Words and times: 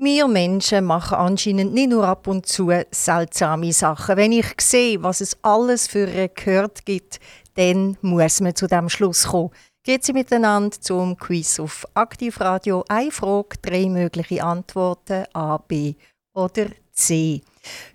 Wir 0.00 0.26
Menschen 0.26 0.86
machen 0.86 1.18
anscheinend 1.18 1.72
nicht 1.72 1.90
nur 1.90 2.04
ab 2.04 2.26
und 2.26 2.46
zu 2.46 2.72
seltsame 2.90 3.72
Sachen. 3.72 4.16
Wenn 4.16 4.32
ich 4.32 4.46
sehe, 4.60 5.00
was 5.00 5.20
es 5.20 5.36
alles 5.42 5.86
für 5.86 6.08
Rekord 6.08 6.84
gibt, 6.84 7.20
dann 7.54 7.96
muss 8.02 8.40
man 8.40 8.56
zu 8.56 8.66
dem 8.66 8.88
Schluss 8.88 9.28
kommen. 9.28 9.50
Geht 9.84 10.04
sie 10.04 10.12
miteinander 10.12 10.76
zum 10.80 11.16
Quiz 11.16 11.60
auf 11.60 11.86
Aktivradio. 11.94 12.84
Eine 12.88 13.12
Frage, 13.12 13.56
drei 13.62 13.88
mögliche 13.88 14.42
Antworten 14.42 15.26
A, 15.32 15.58
B 15.58 15.94
oder 16.34 16.66
C. 16.90 17.42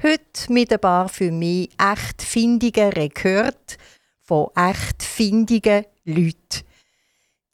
Heute 0.02 0.54
mit 0.54 0.72
ein 0.72 0.80
paar 0.80 1.10
für 1.10 1.34
mich 1.34 1.70
echt 1.78 2.22
findigen 2.22 2.94
Rekord 2.94 3.78
von 4.24 4.48
echt 4.56 5.04
findigen 5.04 5.84
Leuten. 6.06 6.69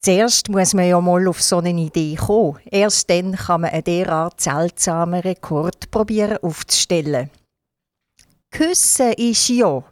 Zuerst 0.06 0.50
muss 0.50 0.76
man 0.76 0.88
ja 0.88 1.02
mal 1.02 1.28
auf 1.28 1.42
so 1.42 1.58
eine 1.58 1.72
Idee 1.72 2.14
kommen. 2.14 2.60
Erst 2.70 3.10
dann 3.10 3.36
kann 3.36 3.62
man 3.62 3.72
einen 3.72 3.84
derart 3.86 4.40
seltsamen 4.40 5.22
Rekord 5.22 5.90
probieren 5.90 6.38
aufzustellen. 6.44 7.32
Küssen 8.52 9.14
ist 9.14 9.50
ja, 9.50 9.84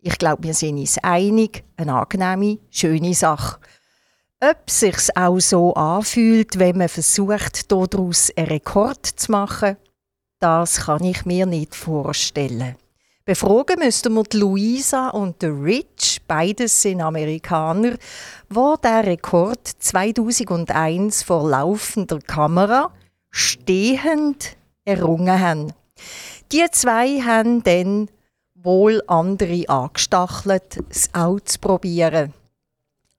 ich 0.00 0.18
glaube, 0.18 0.42
wir 0.42 0.54
sind 0.54 0.78
uns 0.78 0.98
einig, 1.04 1.62
eine 1.76 1.94
angenehme, 1.94 2.58
schöne 2.68 3.14
Sache. 3.14 3.60
Ob 4.40 4.56
es 4.66 4.80
sich 4.80 5.16
auch 5.16 5.38
so 5.38 5.72
anfühlt, 5.74 6.58
wenn 6.58 6.78
man 6.78 6.88
versucht, 6.88 7.70
daraus 7.70 8.32
einen 8.34 8.48
Rekord 8.48 9.06
zu 9.06 9.30
machen, 9.30 9.76
das 10.40 10.86
kann 10.86 11.04
ich 11.04 11.26
mir 11.26 11.46
nicht 11.46 11.76
vorstellen. 11.76 12.74
Befragen 13.26 13.78
müssten 13.78 14.12
wir 14.12 14.24
die 14.24 14.36
Luisa 14.36 15.08
und 15.08 15.40
der 15.40 15.58
Rich, 15.58 16.20
beides 16.28 16.82
sind 16.82 17.00
Amerikaner, 17.00 17.96
wo 18.50 18.76
der 18.76 19.06
Rekord 19.06 19.66
2001 19.66 21.22
vor 21.22 21.48
laufender 21.48 22.18
Kamera 22.18 22.92
stehend 23.30 24.58
errungen 24.84 25.40
haben. 25.40 25.72
Die 26.52 26.66
zwei 26.70 27.18
haben 27.22 27.62
dann 27.62 28.10
wohl 28.56 29.02
andere 29.06 29.70
angestachelt, 29.70 30.84
es 30.90 31.08
auch 31.14 31.40
zu 31.40 31.58
probieren. 31.60 32.34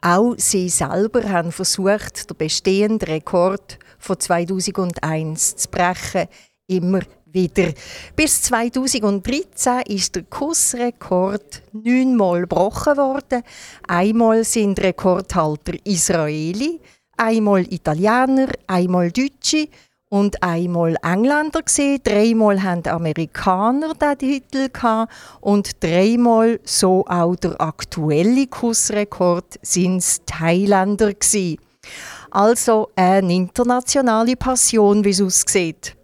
Auch 0.01 0.35
sie 0.37 0.69
selber 0.69 1.27
haben 1.27 1.51
versucht, 1.51 2.29
den 2.29 2.37
bestehenden 2.37 3.07
Rekord 3.09 3.79
von 3.97 4.19
2001 4.19 5.55
zu 5.55 5.69
brechen, 5.69 6.27
immer 6.67 6.99
wieder. 7.35 7.71
Bis 8.15 8.41
2013 8.41 9.81
ist 9.87 10.15
der 10.15 10.23
Kussrekord 10.23 11.61
neunmal 11.73 12.41
gebrochen 12.41 12.97
worden. 12.97 13.43
Einmal 13.87 14.43
sind 14.43 14.79
Rekordhalter 14.79 15.73
Israeli, 15.83 16.79
einmal 17.17 17.71
Italiener, 17.71 18.47
einmal 18.65 19.11
Deutsche 19.11 19.67
und 20.09 20.41
einmal 20.41 20.95
Engländer 21.03 21.61
gesehen. 21.61 21.99
Dreimal 22.03 22.63
haben 22.63 22.87
Amerikaner 22.87 23.93
den 23.93 24.17
Titel 24.17 24.69
und 25.41 25.83
dreimal 25.83 26.59
so 26.63 27.05
auch 27.07 27.35
der 27.35 27.59
aktuelle 27.59 28.47
Kussrekord 28.47 29.59
sind 29.61 30.25
Thailänder 30.25 31.13
gewesen. 31.13 31.59
Also 32.31 32.89
eine 32.95 33.33
internationale 33.33 34.35
Passion, 34.35 35.03
wie 35.03 35.09
es 35.09 35.21
aussieht. 35.21 35.95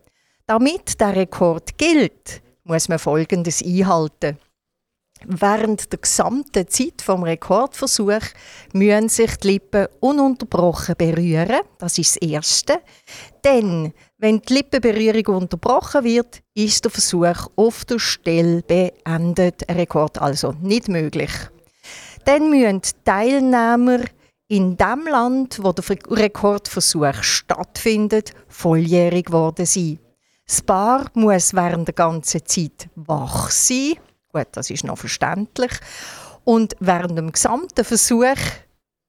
Damit 0.52 1.00
der 1.00 1.16
Rekord 1.16 1.78
gilt, 1.78 2.42
muss 2.66 2.90
man 2.90 3.00
Folgendes 3.00 3.64
einhalten. 3.64 4.38
Während 5.26 5.94
der 5.94 6.00
gesamten 6.00 6.68
Zeit 6.68 7.02
vom 7.02 7.24
Rekordversuch 7.24 8.20
müssen 8.74 9.08
sich 9.08 9.38
die 9.38 9.48
Lippen 9.48 9.88
ununterbrochen 10.02 10.96
berühren. 10.98 11.62
Das 11.78 11.98
ist 11.98 12.18
das 12.18 12.30
Erste. 12.30 12.82
Denn, 13.46 13.94
wenn 14.18 14.42
die 14.42 14.56
Lippenberührung 14.56 15.38
unterbrochen 15.38 16.04
wird, 16.04 16.42
ist 16.54 16.84
der 16.84 16.92
Versuch 16.92 17.48
auf 17.56 17.86
der 17.86 18.00
Stelle 18.00 18.62
beendet. 18.62 19.70
Ein 19.70 19.78
Rekord 19.78 20.22
also 20.22 20.54
nicht 20.62 20.90
möglich. 20.90 21.32
Dann 22.26 22.50
müssen 22.50 22.82
Teilnehmer 23.06 24.02
in 24.50 24.76
dem 24.76 25.08
Land, 25.08 25.64
wo 25.64 25.72
der 25.72 25.86
Rekordversuch 26.10 27.24
stattfindet, 27.24 28.34
volljährig 28.50 29.28
geworden 29.28 29.66
sein. 29.66 29.98
Das 30.52 30.62
Paar 30.62 31.06
muss 31.14 31.54
während 31.54 31.88
der 31.88 31.96
ganzen 31.96 32.46
Zeit 32.46 32.90
wach 32.96 33.50
sein. 33.50 33.94
Gut, 34.34 34.48
das 34.52 34.70
ist 34.70 34.84
noch 34.84 34.98
verständlich. 34.98 35.72
Und 36.44 36.76
während 36.82 37.18
dem 37.18 37.32
gesamten 37.32 37.86
Versuch, 37.86 38.36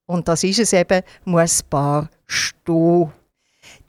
und 0.06 0.28
das 0.28 0.44
ist 0.44 0.60
es 0.60 0.72
eben, 0.72 1.02
muss 1.24 1.56
das 1.56 1.62
Paar 1.64 2.10
stehen. 2.28 3.10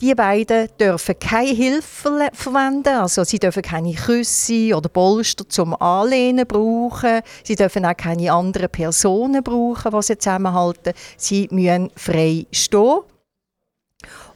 Die 0.02 0.16
beiden 0.16 0.68
dürfen 0.80 1.19
keine 1.19 1.52
Hilfe 1.52 2.31
verwenden, 2.34 2.96
also 2.96 3.24
sie 3.24 3.38
dürfen 3.38 3.62
keine 3.62 3.94
Küsse 3.94 4.75
oder 4.75 4.90
Polster 4.90 5.47
zum 5.47 5.80
Anlehnen 5.80 6.47
brauchen. 6.47 7.22
Sie 7.44 7.56
dürfen 7.56 7.86
auch 7.86 7.96
keine 7.96 8.34
anderen 8.34 8.69
Personen 8.72 9.44
brauchen, 9.44 9.92
die 9.92 10.02
sie 10.02 10.18
zusammenhalten. 10.18 10.94
Sie 11.18 11.47
müssen 11.52 11.92
frei 11.96 12.47
stehen. 12.52 13.02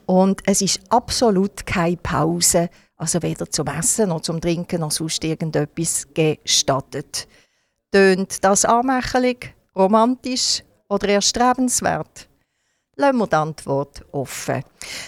Und 0.06 0.40
es 0.46 0.62
ist 0.62 0.82
absolut 0.90 1.66
keine 1.66 1.98
Pause 1.98 2.70
also 2.98 3.22
weder 3.22 3.50
zum 3.50 3.68
Essen 3.68 4.10
noch 4.10 4.22
zum 4.22 4.42
Trinken 4.42 4.82
noch 4.82 4.92
sonst 4.92 5.24
irgendetwas 5.24 6.08
gestattet. 6.14 7.28
Tönt 7.92 8.44
das 8.44 8.66
anmächelig, 8.66 9.56
romantisch 9.76 10.64
oder 10.90 11.10
erstrebenswert? 11.10 12.28
Lassen 12.96 13.18
wir 13.18 13.28
die 13.28 13.36
Antwort 13.36 14.06
offen. 14.12 14.64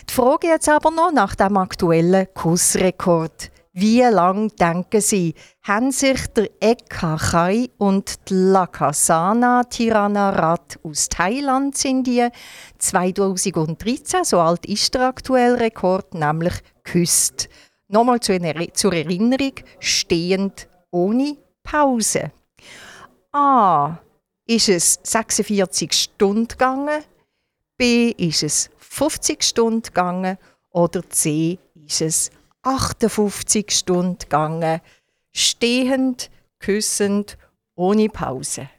Die 0.07 0.13
Frage 0.13 0.47
jetzt 0.47 0.69
aber 0.69 0.91
noch 0.91 1.11
nach 1.11 1.33
dem 1.33 1.57
aktuellen 1.57 2.27
Kussrekord. 2.35 3.51
Wie 3.73 4.01
lang 4.01 4.49
denken 4.55 5.01
Sie, 5.01 5.33
haben 5.63 5.91
sich 5.91 6.27
der 6.27 6.49
Eka 6.59 7.17
Chai 7.17 7.69
und 7.77 8.29
die 8.29 8.33
Lakasana 8.33 9.63
Tiranarat 9.63 10.79
aus 10.83 11.07
Thailand 11.07 11.77
sind 11.77 12.05
die 12.05 12.27
2013, 12.77 14.23
so 14.23 14.39
alt 14.39 14.65
ist 14.65 14.93
der 14.93 15.07
aktuelle 15.07 15.59
Rekord, 15.59 16.13
nämlich 16.13 16.53
geküsst. 16.83 17.47
Nochmal 17.91 18.19
zur 18.19 18.35
Erinnerung, 18.93 19.53
stehend 19.79 20.69
ohne 20.91 21.37
Pause. 21.63 22.31
A. 23.31 23.97
Ist 24.45 24.69
es 24.69 24.99
46 25.01 25.91
Stunden 25.93 26.47
gegangen? 26.47 27.03
B. 27.77 28.11
Ist 28.11 28.43
es 28.43 28.69
50 28.77 29.43
Stunden 29.43 29.81
gegangen? 29.81 30.37
Oder 30.69 31.07
C. 31.09 31.57
Ist 31.73 32.01
es 32.01 32.31
58 32.61 33.71
Stunden 33.71 34.19
gegangen? 34.19 34.81
Stehend, 35.31 36.29
küssend, 36.59 37.39
ohne 37.73 38.07
Pause. 38.09 38.69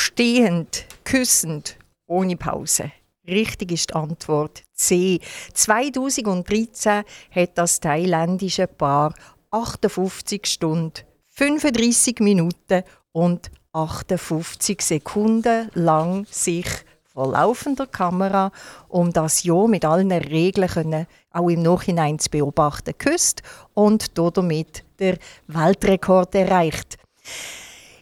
Stehend, 0.00 0.86
küssend, 1.02 1.76
ohne 2.06 2.36
Pause. 2.36 2.92
Richtig 3.26 3.72
ist 3.72 3.90
die 3.90 3.94
Antwort 3.94 4.62
C. 4.72 5.18
2013 5.54 7.02
hat 7.32 7.58
das 7.58 7.80
thailändische 7.80 8.68
Paar 8.68 9.12
58 9.50 10.46
Stunden, 10.46 11.04
35 11.30 12.20
Minuten 12.20 12.84
und 13.10 13.50
58 13.72 14.80
Sekunden 14.82 15.68
lang 15.74 16.26
sich 16.30 16.68
vor 17.02 17.32
laufender 17.32 17.88
Kamera, 17.88 18.52
um 18.86 19.12
das 19.12 19.42
Jahr 19.42 19.66
mit 19.66 19.84
allen 19.84 20.12
Regeln 20.12 20.68
können, 20.68 21.06
auch 21.32 21.48
im 21.48 21.62
Nachhinein 21.62 22.20
zu 22.20 22.30
beobachten, 22.30 22.94
geküsst 22.96 23.42
und 23.74 24.16
damit 24.16 24.84
der 25.00 25.18
Weltrekord 25.48 26.36
erreicht. 26.36 26.98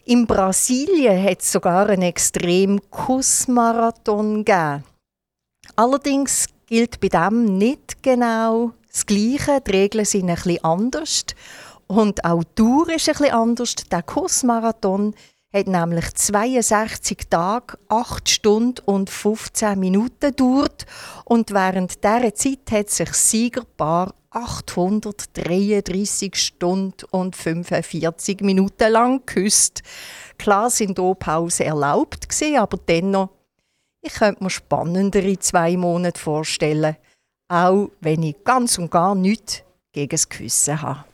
In 0.09 0.25
Brasilien 0.25 1.21
hat 1.21 1.41
es 1.41 1.51
sogar 1.51 1.89
einen 1.89 2.03
extrem 2.03 2.79
Kussmarathon 2.89 4.45
gegeben. 4.45 4.85
Allerdings 5.75 6.45
gilt 6.65 7.01
bei 7.01 7.09
dem 7.09 7.57
nicht 7.57 8.01
genau 8.01 8.71
das 8.89 9.05
Gleiche. 9.05 9.59
Die 9.59 9.71
Regeln 9.71 10.05
sind 10.05 10.29
ein 10.29 10.35
bisschen 10.35 10.63
anders. 10.63 11.25
Und 11.87 12.23
auch 12.23 12.41
die 12.41 12.55
Tour 12.55 12.87
ist 12.87 13.09
ein 13.09 13.15
bisschen 13.17 13.33
anders. 13.33 13.75
Der 13.91 14.01
Kussmarathon 14.01 15.13
hat 15.53 15.67
nämlich 15.67 16.15
62 16.15 17.27
Tage, 17.29 17.77
8 17.89 18.29
Stunden 18.29 18.81
und 18.85 19.09
15 19.09 19.77
Minuten 19.77 20.19
gedauert. 20.21 20.85
Und 21.25 21.51
während 21.51 22.01
dieser 22.01 22.33
Zeit 22.33 22.71
hat 22.71 22.89
sich 22.89 23.09
das 23.09 23.29
Siegerpaar 23.29 24.13
833 24.29 26.35
Stunden 26.35 27.05
und 27.11 27.35
45 27.35 28.41
Minuten 28.41 28.91
lang 28.91 29.25
geküsst. 29.25 29.81
Klar 30.37 30.69
sind 30.69 30.99
hier 30.99 31.15
Pausen 31.15 31.65
erlaubt 31.65 32.27
aber 32.57 32.77
dennoch, 32.77 33.29
ich 34.01 34.13
könnte 34.13 34.43
mir 34.43 34.49
spannendere 34.49 35.39
zwei 35.39 35.77
Monate 35.77 36.19
vorstellen. 36.19 36.97
auch 37.49 37.89
wenn 38.01 38.23
ich 38.23 38.43
ganz 38.43 38.77
und 38.77 38.91
gar 38.91 39.15
nichts 39.15 39.63
gegen 39.93 40.09
das 40.09 40.27
Gewissen 40.27 40.81
habe. 40.81 41.05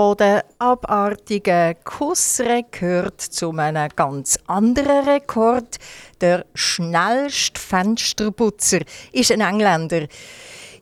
Von 0.00 0.16
den 0.16 0.40
abartigen 0.58 1.74
Kussrekord 1.84 3.20
zu 3.20 3.50
einem 3.50 3.90
ganz 3.94 4.38
anderen 4.46 5.06
Rekord. 5.06 5.76
Der 6.22 6.46
schnellste 6.54 7.60
Fensterputzer 7.60 8.78
ist 9.12 9.30
ein 9.30 9.42
Engländer. 9.42 10.06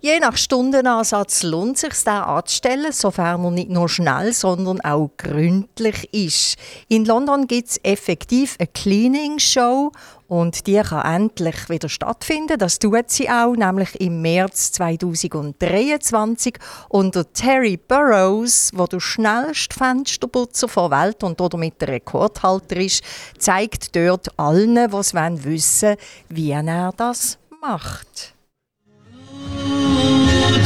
Je 0.01 0.21
nach 0.21 0.37
Stundenansatz 0.37 1.43
lohnt 1.43 1.75
es 1.75 1.81
sich, 1.81 2.05
den 2.05 2.13
anzustellen, 2.13 2.93
sofern 2.93 3.43
er 3.43 3.51
nicht 3.51 3.71
nur 3.71 3.89
schnell, 3.89 4.33
sondern 4.33 4.81
auch 4.83 5.11
gründlich 5.17 6.09
ist. 6.15 6.57
In 6.87 7.05
London 7.05 7.49
gibt 7.49 7.71
es 7.71 7.81
effektiv 7.83 8.55
eine 8.61 8.69
Cleaning-Show 8.69 9.91
und 10.29 10.67
die 10.67 10.81
kann 10.81 11.23
endlich 11.23 11.69
wieder 11.69 11.89
stattfinden. 11.89 12.59
Das 12.59 12.79
tut 12.79 13.11
sie 13.11 13.29
auch, 13.29 13.57
nämlich 13.57 14.01
im 14.01 14.23
März 14.23 14.73
2023 14.73 16.55
unter 16.89 17.33
Terry 17.33 17.77
Burrows, 17.77 18.71
wo 18.75 18.87
der 18.87 19.01
schnellste 19.01 19.75
Fensterputzer 19.77 20.69
der 20.69 20.91
Welt 20.91 21.25
und 21.25 21.41
damit 21.41 21.81
der 21.81 21.89
Rekordhalter 21.89 22.77
ist, 22.77 23.03
zeigt 23.39 23.97
dort 23.97 24.29
allen, 24.39 24.93
wissen 24.93 25.17
wollen, 25.17 25.97
wie 26.29 26.51
er 26.51 26.93
das 26.97 27.39
macht. 27.61 28.35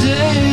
restless 0.03 0.52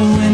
wind 0.00 0.33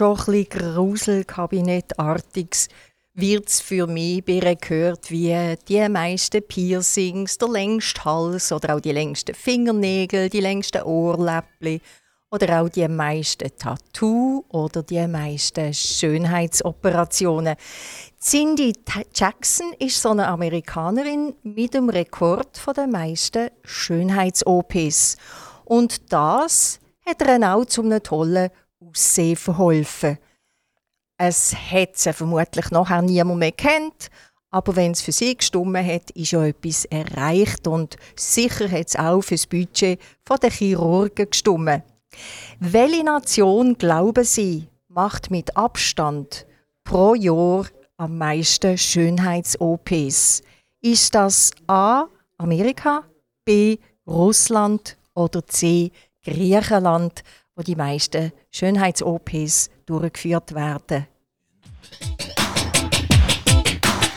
schon 0.00 0.18
ein 0.18 0.24
bisschen 0.24 0.48
Gruselkabinettartiges 0.48 2.68
wird 3.12 3.48
es 3.48 3.60
für 3.60 3.86
mich 3.86 4.24
gehört 4.24 5.10
wie 5.10 5.56
die 5.68 5.88
meisten 5.90 6.42
Piercings, 6.42 7.36
der 7.36 7.50
längste 7.50 8.06
Hals 8.06 8.50
oder 8.50 8.76
auch 8.76 8.80
die 8.80 8.92
längsten 8.92 9.34
Fingernägel, 9.34 10.30
die 10.30 10.40
längsten 10.40 10.84
Ohrläppchen 10.84 11.82
oder 12.30 12.62
auch 12.62 12.70
die 12.70 12.88
meisten 12.88 13.50
Tattoo 13.58 14.42
oder 14.48 14.82
die 14.82 15.06
meisten 15.06 15.74
Schönheitsoperationen. 15.74 17.56
Cindy 18.18 18.72
Jackson 19.14 19.74
ist 19.78 20.00
so 20.00 20.12
eine 20.12 20.28
Amerikanerin 20.28 21.34
mit 21.42 21.74
dem 21.74 21.90
Rekord 21.90 22.58
der 22.74 22.86
meisten 22.86 23.50
Schönheits-OPs. 23.64 25.18
Und 25.66 26.10
das 26.10 26.80
hat 27.04 27.20
ihr 27.20 27.54
auch 27.54 27.66
zu 27.66 27.82
einem 27.82 28.02
tollen 28.02 28.48
Aussehen 28.90 29.36
verholfen. 29.36 30.18
Es 31.16 31.54
hat 31.54 31.96
sie 31.96 32.12
vermutlich 32.12 32.70
nachher 32.70 33.02
niemand 33.02 33.38
mehr 33.38 33.52
kennt, 33.52 34.10
aber 34.50 34.74
wenn 34.74 34.92
es 34.92 35.02
für 35.02 35.12
sie 35.12 35.36
gestummen 35.36 35.84
hat, 35.86 36.10
ist 36.12 36.32
ja 36.32 36.44
etwas 36.44 36.86
erreicht 36.86 37.66
und 37.68 37.96
sicher 38.16 38.70
hat 38.70 38.88
es 38.88 38.96
auch 38.96 39.20
für 39.20 39.34
das 39.34 39.46
Budget 39.46 40.00
der 40.42 40.50
Chirurgen 40.50 41.30
gestummen. 41.30 41.82
Welche 42.58 43.04
Nation, 43.04 43.76
glauben 43.76 44.24
Sie, 44.24 44.66
macht 44.88 45.30
mit 45.30 45.56
Abstand 45.56 46.46
pro 46.82 47.14
Jahr 47.14 47.66
am 47.96 48.18
meisten 48.18 48.76
Schönheits-OPs? 48.76 50.42
Ist 50.80 51.14
das 51.14 51.50
A. 51.66 52.06
Amerika, 52.38 53.04
B. 53.44 53.78
Russland 54.06 54.96
oder 55.14 55.46
C. 55.46 55.92
Griechenland? 56.24 57.22
wo 57.60 57.62
die 57.62 57.76
meisten 57.76 58.32
Schönheits-OPs 58.52 59.70
durchgeführt 59.86 60.54
werden. 60.54 61.06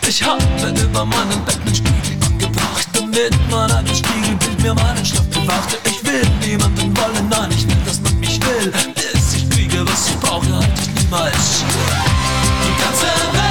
Ich 0.08 0.24
habe 0.24 0.44
über 0.82 1.06
meinem 1.06 1.44
Bett 1.46 1.60
einen 1.66 1.76
Spiegel 1.76 2.24
angebracht, 2.26 2.88
damit 2.94 3.34
man 3.50 3.72
an 3.72 3.86
dem 3.86 3.96
Spiegelbild 3.96 4.62
mir 4.62 4.74
meinen 4.76 5.06
Schlaf 5.06 5.28
bewachte. 5.30 5.78
Ich 5.86 6.04
will 6.06 6.22
niemanden 6.46 6.96
wollen, 6.98 7.30
nein, 7.30 7.50
ich 7.52 7.68
will, 7.68 7.78
dass 7.86 8.02
man 8.02 8.20
mich 8.20 8.40
will. 8.42 8.72
Bis 8.94 9.36
ich 9.36 9.50
kriege, 9.50 9.86
was 9.88 10.10
ich 10.10 10.20
brauche, 10.20 10.54
halt 10.54 10.68
ich 10.82 11.04
niemals. 11.04 11.64
Die 12.64 12.84
ganze 12.84 13.06
Welt 13.06 13.43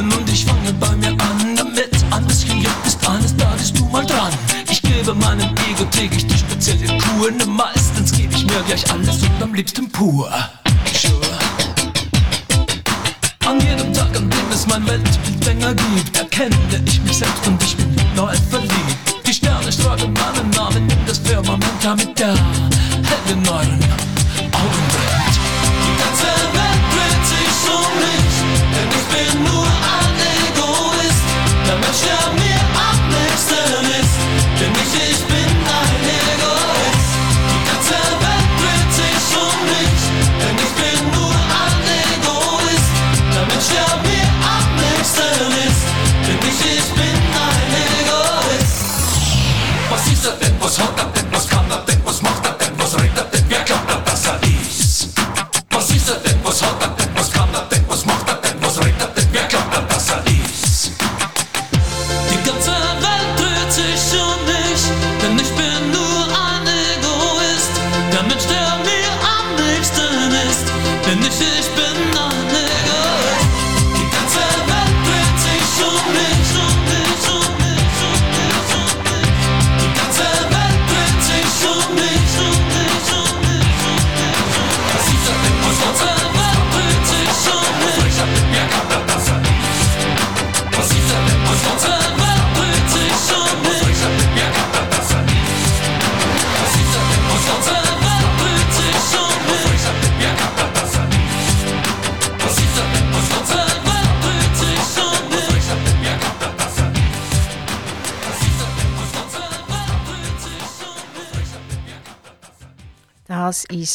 Lieben 0.00 0.12
und 0.14 0.32
ich 0.32 0.46
fange 0.46 0.72
bei 0.74 0.96
mir 0.96 1.10
an, 1.10 1.56
damit 1.56 1.90
alles 2.10 2.46
geliebt 2.46 2.86
ist. 2.86 3.06
Eines 3.06 3.36
Tages 3.36 3.70
du 3.72 3.84
mal 3.86 4.04
dran. 4.06 4.32
Ich 4.70 4.80
gebe 4.80 5.14
meinem 5.14 5.50
Ego 5.68 5.84
täglich 5.90 6.26
die 6.26 6.38
spezielle 6.38 6.98
Kur. 6.98 7.30
Ne, 7.30 7.44
meistens 7.44 8.12
gebe 8.12 8.32
ich 8.34 8.46
mir 8.46 8.62
gleich 8.66 8.90
alles 8.90 9.22
und 9.22 9.42
am 9.42 9.52
liebsten 9.52 9.90
pur. 9.90 10.30
Sure. 10.94 11.20
An 13.46 13.60
jedem 13.60 13.92
Tag, 13.92 14.08
an 14.16 14.30
dem 14.30 14.50
es 14.52 14.66
mein 14.66 14.86
Weltbild 14.86 15.44
länger 15.44 15.74
gibt, 15.74 16.16
erkenne 16.16 16.56
ich 16.86 17.00
mich 17.02 17.18
selbst 17.18 17.46
und 17.46 17.62
ich 17.62 17.76
bin 17.76 17.94
neu 18.16 18.34
verliebt. 18.48 19.26
Die 19.26 19.34
Sterne 19.34 19.70
strahlen 19.70 20.14
meinen 20.14 20.50
Namen 20.56 20.88
in 20.88 21.06
das 21.06 21.18
Firmament, 21.18 21.64
damit 21.82 22.18
der 22.18 22.34
helle 22.34 23.36
neuen 23.42 23.78
Augen 24.52 24.89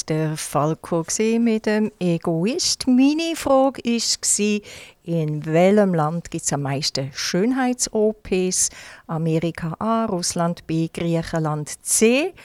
Der 0.08 0.38
Falco 0.38 1.04
mit 1.40 1.66
dem 1.66 1.92
Egoist. 2.00 2.86
Meine 2.86 3.36
Frage 3.36 3.82
war, 3.84 4.62
in 5.04 5.46
welchem 5.48 5.96
Land 5.96 6.30
gibt 6.30 6.44
es 6.44 6.54
am 6.54 6.62
meisten 6.62 7.10
Schönheits-OPs? 7.12 8.70
Amerika 9.08 9.76
A, 9.80 10.06
Russland 10.06 10.68
B, 10.68 10.90
Griechenland 10.94 11.84
C. 11.84 12.36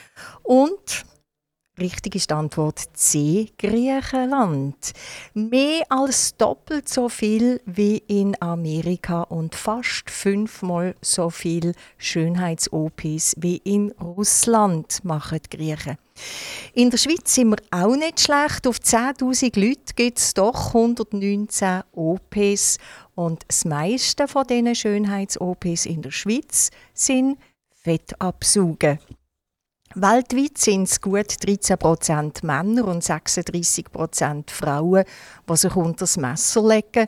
Und 0.41 1.05
Richtig 1.79 2.15
ist 2.15 2.29
die 2.29 2.33
Antwort 2.33 2.79
C, 2.93 3.49
Griechenland. 3.57 4.93
Mehr 5.33 5.83
als 5.89 6.35
doppelt 6.37 6.89
so 6.89 7.09
viel 7.09 7.61
wie 7.65 7.97
in 8.07 8.39
Amerika 8.41 9.21
und 9.23 9.55
fast 9.55 10.09
fünfmal 10.09 10.95
so 11.01 11.29
viel 11.29 11.73
Schönheits-OPs 11.97 13.35
wie 13.37 13.57
in 13.57 13.91
Russland 13.93 15.03
machen 15.03 15.39
die 15.45 15.57
Griechen. 15.57 15.97
In 16.73 16.89
der 16.89 16.97
Schweiz 16.97 17.33
sind 17.35 17.49
wir 17.49 17.57
auch 17.71 17.95
nicht 17.95 18.21
schlecht. 18.21 18.65
Auf 18.65 18.77
10.000 18.77 19.59
Leute 19.59 19.93
gibt 19.95 20.19
es 20.19 20.33
doch 20.33 20.67
119 20.67 21.83
OPs. 21.91 22.77
Und 23.15 23.43
das 23.47 23.65
meiste 23.65 24.27
von 24.27 24.47
diesen 24.47 24.73
Schönheits-OPs 24.73 25.85
in 25.85 26.01
der 26.01 26.11
Schweiz 26.11 26.69
sind 26.93 27.37
Fettabsaugen. 27.69 28.99
Weltweit 29.95 30.57
sind 30.57 30.83
es 30.83 31.01
gut 31.01 31.31
13% 31.31 32.45
Männer 32.45 32.85
und 32.85 33.03
36% 33.03 34.49
Frauen, 34.49 35.03
die 35.49 35.57
sich 35.57 35.75
unter 35.75 35.99
das 35.99 36.15
Messer 36.15 36.65
legen. 36.65 37.07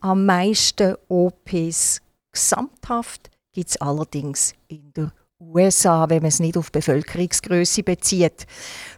Am 0.00 0.26
meisten 0.26 0.96
OPs 1.08 2.02
gesamthaft 2.30 3.30
gibt 3.52 3.70
es 3.70 3.80
allerdings 3.80 4.52
in 4.68 4.92
der 4.92 5.12
USA, 5.40 6.08
wenn 6.08 6.22
man 6.22 6.28
es 6.28 6.40
nicht 6.40 6.56
auf 6.56 6.72
Bevölkerungsgröße 6.72 7.82
bezieht. 7.84 8.46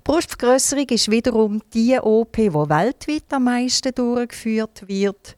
Brustvergrößerung 0.05 0.87
ist 0.89 1.11
wiederum 1.11 1.61
die 1.75 1.99
OP, 1.99 2.37
die 2.37 2.53
weltweit 2.53 3.25
am 3.31 3.45
meisten 3.45 3.95
durchgeführt 3.95 4.89
wird. 4.89 5.37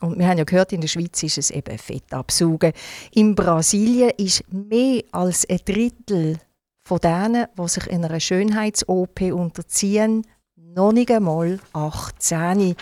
Und 0.00 0.18
wir 0.18 0.28
haben 0.28 0.38
ja 0.38 0.44
gehört, 0.44 0.72
in 0.72 0.82
der 0.82 0.88
Schweiz 0.88 1.22
ist 1.22 1.38
es 1.38 1.50
eben 1.50 1.78
Fettabsaugen. 1.78 2.72
In 3.12 3.34
Brasilien 3.34 4.10
ist 4.18 4.44
mehr 4.52 5.02
als 5.12 5.48
ein 5.48 5.60
Drittel 5.64 6.38
von 6.86 6.98
denen, 6.98 7.46
die 7.58 7.68
sich 7.68 7.86
in 7.86 8.04
einer 8.04 8.20
Schönheits-OP 8.20 9.22
unterziehen, 9.32 10.26
noch 10.56 10.92
nicht 10.92 11.10
einmal 11.10 11.60
18. 11.72 12.74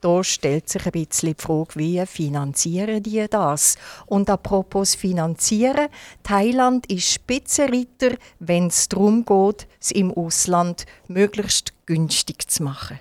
Da 0.00 0.24
stellt 0.24 0.68
sich 0.68 0.86
ein 0.86 0.92
bisschen 0.92 1.34
die 1.36 1.42
Frage, 1.42 1.76
wie 1.76 2.04
finanzieren 2.06 3.02
die 3.02 3.26
das? 3.28 3.76
Und 4.06 4.30
apropos 4.30 4.94
finanzieren, 4.94 5.88
Thailand 6.22 6.90
ist 6.90 7.12
Spitzenreiter, 7.12 8.16
wenn 8.38 8.68
es 8.68 8.88
darum 8.88 9.24
geht, 9.26 9.68
es 9.78 9.90
im 9.90 10.12
Ausland 10.12 10.86
möglichst 11.06 11.74
günstig 11.84 12.50
zu 12.50 12.62
machen. 12.62 13.00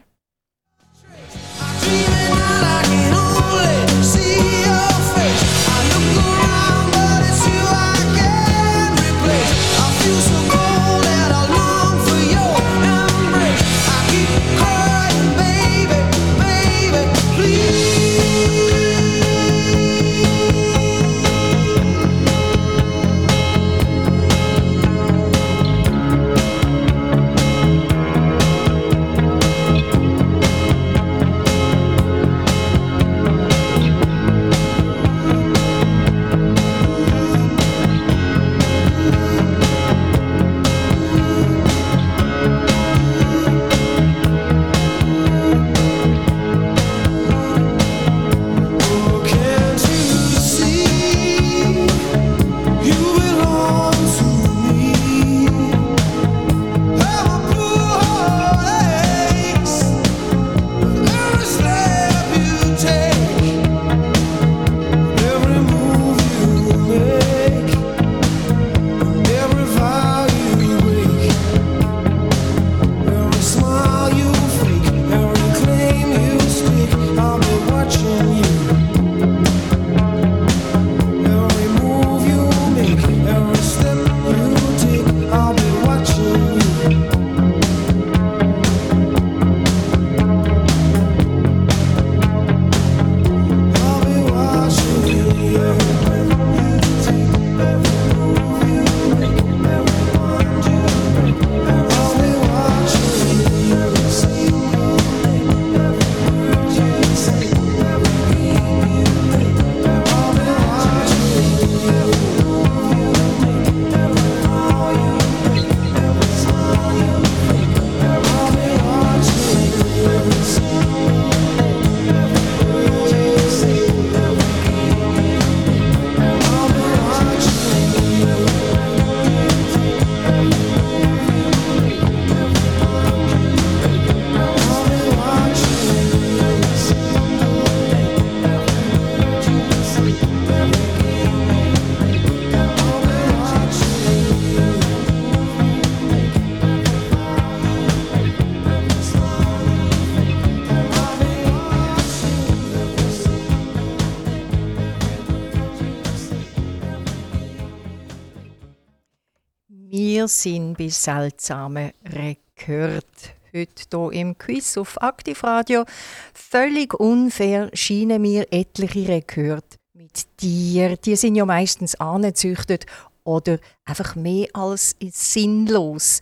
Sind 160.28 160.78
bei 160.78 160.90
seltsamen 160.90 161.92
Rekord. 162.06 163.06
Heute 163.54 163.84
hier 163.90 164.22
im 164.22 164.38
Quiz 164.38 164.78
auf 164.78 165.02
Aktivradio. 165.02 165.86
Völlig 166.34 166.94
unfair 166.94 167.70
scheinen 167.74 168.22
mir 168.22 168.46
etliche 168.52 169.08
Rekord 169.08 169.66
mit 169.94 170.28
Tieren. 170.38 170.98
Die 171.04 171.16
sind 171.16 171.36
ja 171.36 171.46
meistens 171.46 171.96
angezüchtet 171.96 172.86
oder 173.24 173.60
einfach 173.86 174.16
mehr 174.16 174.48
als 174.54 174.96
sinnlos. 175.00 176.20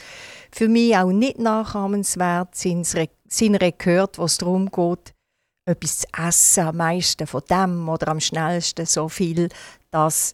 Für 0.52 0.68
mich 0.68 0.96
auch 0.96 1.12
nicht 1.12 1.40
nachahmenswert 1.40 2.56
sind 2.56 3.62
Rekorde, 3.62 4.18
was 4.18 4.38
darum 4.38 4.70
geht, 4.72 5.14
etwas 5.66 6.00
zu 6.00 6.08
essen, 6.18 6.68
am 6.68 6.78
meisten 6.78 7.28
von 7.28 7.42
dem 7.50 7.90
oder 7.90 8.08
am 8.08 8.20
schnellsten 8.20 8.86
so 8.86 9.10
viel, 9.10 9.50
das 9.92 10.34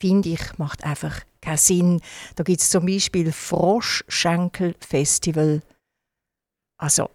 finde 0.00 0.30
ich, 0.30 0.58
macht 0.58 0.84
einfach 0.84 1.20
keinen 1.40 1.56
Sinn. 1.56 2.00
Da 2.36 2.44
gibt 2.44 2.60
es 2.60 2.70
zum 2.70 2.86
Beispiel 2.86 3.32
Froschschenkel-Festival. 3.32 5.62
Also, 6.78 7.10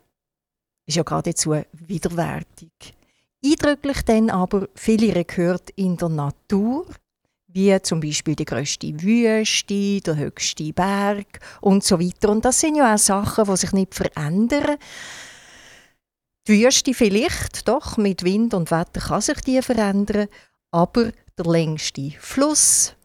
ist 0.86 0.98
ja 0.98 1.04
geradezu 1.04 1.56
widerwärtig. 1.72 2.72
Eindrücklich 3.44 4.02
dann 4.04 4.30
aber 4.30 4.68
viele 4.76 5.16
Rekorde 5.16 5.74
in 5.76 5.98
der 5.98 6.10
Natur, 6.10 6.86
wie 7.48 7.80
zum 7.82 8.02
Beispiel 8.02 8.36
die 8.36 8.46
größte 8.46 9.02
Wüste, 9.02 10.02
der 10.02 10.18
höchste 10.18 10.74
Berg 10.74 11.40
und 11.62 11.84
so 11.84 12.00
weiter. 12.00 12.30
Und 12.30 12.44
das 12.44 12.60
sind 12.60 12.76
ja 12.76 12.94
auch 12.94 12.98
Sachen, 12.98 13.46
die 13.46 13.58
sich 13.58 13.72
nicht 13.72 13.96
verändern. 13.96 14.78
Die 16.48 16.64
Wüste 16.64 16.94
vielleicht, 16.94 17.68
doch, 17.68 17.98
mit 17.98 18.24
Wind 18.24 18.54
und 18.54 18.72
Wetter 18.72 19.00
kann 19.00 19.22
sich 19.22 19.40
die 19.42 19.62
verändern, 19.62 20.28
aber 20.72 21.12
der 21.38 21.46
längste 21.46 22.12
Fluss, 22.20 22.96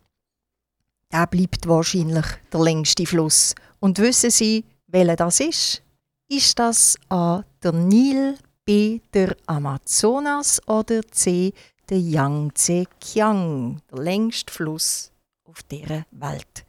der 1.12 1.26
bleibt 1.26 1.66
wahrscheinlich 1.66 2.26
der 2.52 2.60
längste 2.60 3.06
Fluss. 3.06 3.54
Und 3.80 3.98
wissen 3.98 4.30
Sie, 4.30 4.64
welcher 4.86 5.16
das 5.16 5.40
ist? 5.40 5.82
Ist 6.28 6.58
das 6.58 6.96
A 7.08 7.42
der 7.62 7.72
Nil, 7.72 8.36
B 8.64 9.00
der 9.12 9.36
Amazonas 9.46 10.60
oder 10.68 11.02
C 11.10 11.52
der 11.88 11.98
Yangtze 11.98 12.84
Kiang, 13.00 13.80
der 13.90 14.02
längste 14.02 14.52
Fluss 14.52 15.10
auf 15.44 15.62
dieser 15.64 16.04
Welt? 16.12 16.64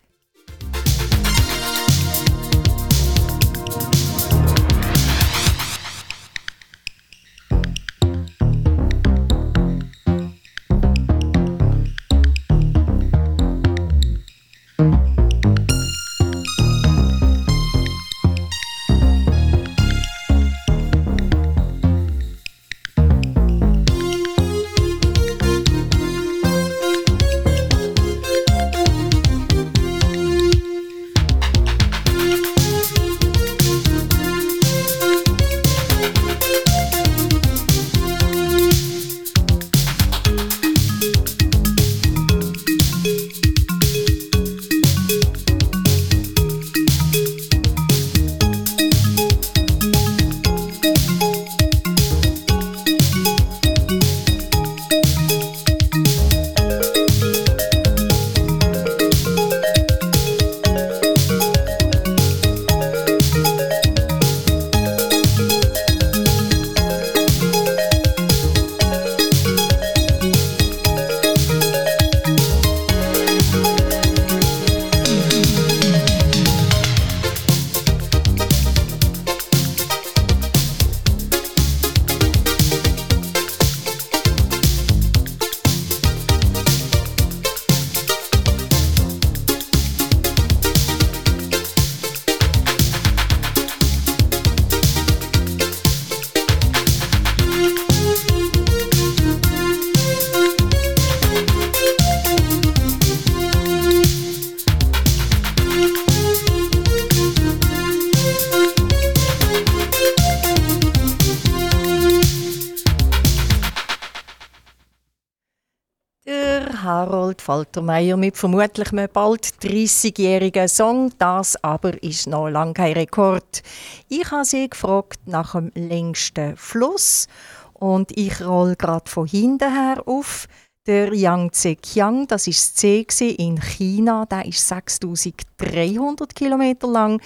Faltermeier 117.41 118.15
mit 118.17 118.37
vermutlich 118.37 118.91
einem 118.91 119.09
bald 119.11 119.45
30-jährigen 119.61 120.67
Song. 120.67 121.11
Das 121.17 121.61
aber 121.63 122.01
ist 122.03 122.27
noch 122.27 122.47
lange 122.47 122.73
kein 122.73 122.93
Rekord. 122.93 123.63
Ich 124.07 124.29
habe 124.31 124.45
sie 124.45 124.69
gefragt 124.69 125.19
nach 125.25 125.53
dem 125.53 125.71
längsten 125.75 126.55
Fluss 126.55 127.27
und 127.73 128.15
ich 128.17 128.41
roll 128.45 128.75
gerade 128.77 129.09
von 129.09 129.27
hinten 129.27 129.73
her 129.73 130.03
auf. 130.05 130.47
Der 130.91 131.13
Yangtze 131.13 131.77
Kiang, 131.77 132.27
das 132.27 132.47
ist 132.47 132.77
C 132.77 133.05
in 133.37 133.61
China, 133.61 134.25
der 134.25 134.45
ist 134.45 134.67
6300 134.67 136.35
Kilometer 136.35 136.89
lang. 136.89 137.21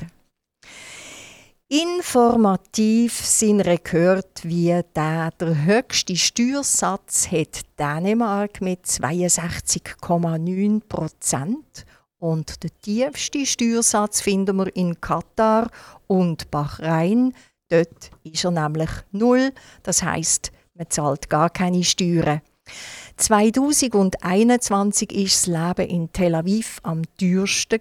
Informativ 1.70 3.12
sind 3.12 3.62
gehört, 3.85 4.40
wie 4.42 4.81
der, 4.96 5.31
der 5.33 5.64
höchste 5.66 6.16
Steuersatz 6.16 7.31
hat 7.31 7.61
Dänemark 7.78 8.62
mit 8.62 8.87
62,9 8.87 10.81
Prozent 10.88 11.85
und 12.18 12.62
der 12.62 12.70
tiefste 12.81 13.44
Steuersatz 13.44 14.22
finden 14.22 14.57
wir 14.57 14.74
in 14.74 14.98
Katar 14.98 15.70
und 16.07 16.50
Bahrain. 16.50 17.35
Dort 17.68 18.12
ist 18.24 18.46
er 18.46 18.50
nämlich 18.50 18.88
null, 19.12 19.52
das 19.83 20.02
heißt, 20.02 20.50
man 20.72 20.88
zahlt 20.88 21.28
gar 21.28 21.50
keine 21.50 21.85
Steuern. 21.85 22.40
2021 23.18 25.12
ist 25.12 25.46
das 25.48 25.54
Leben 25.76 25.90
in 25.90 26.11
Tel 26.12 26.35
Aviv 26.35 26.81
am 26.83 27.02
teuersten 27.18 27.81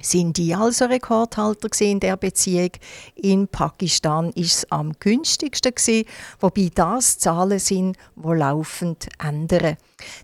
sind 0.00 0.36
die 0.36 0.54
also 0.54 0.86
Rekordhalter 0.86 1.68
in 1.80 2.00
der 2.00 2.16
Beziehung. 2.16 2.70
In 3.14 3.48
Pakistan 3.48 4.30
ist 4.30 4.56
es 4.56 4.70
am 4.70 4.92
günstigsten 4.98 5.74
gewesen, 5.74 6.06
wobei 6.40 6.70
das 6.74 7.18
Zahlen 7.18 7.58
sind, 7.58 7.96
die 8.16 8.28
laufend 8.28 9.08
ändern. 9.22 9.76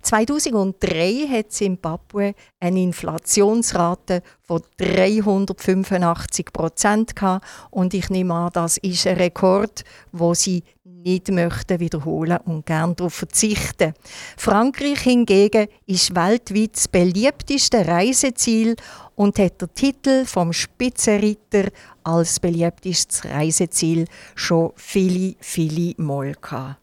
2003 0.03 1.29
hat 1.29 1.53
Zimbabwe 1.53 2.35
eine 2.59 2.83
Inflationsrate 2.83 4.23
von 4.43 4.63
385 4.77 6.53
Prozent 6.53 7.15
und 7.71 7.95
ich 7.95 8.11
nehme 8.11 8.35
an, 8.35 8.51
das 8.53 8.77
ist 8.79 9.07
ein 9.07 9.17
Rekord, 9.17 9.85
wo 10.13 10.35
sie 10.35 10.65
nicht 10.85 11.31
möchten 11.31 11.81
wiederholen 11.81 12.39
und 12.45 12.67
gern 12.67 12.95
darauf 12.95 13.15
verzichten. 13.15 13.95
Frankreich 14.37 15.01
hingegen 15.01 15.69
ist 15.87 16.15
weltweit 16.15 16.77
das 16.77 16.89
beliebteste 16.89 17.87
Reiseziel 17.87 18.77
und 19.21 19.39
hat 19.39 19.61
den 19.61 19.69
Titel 19.75 20.25
vom 20.25 20.51
Spitzenritter 20.51 21.69
als 22.05 22.41
beliebtestes 22.41 23.23
Reiseziel 23.27 24.07
schon 24.35 24.73
viele, 24.77 25.35
viele 25.41 25.93
Mal 25.99 26.33
gehabt. 26.41 26.81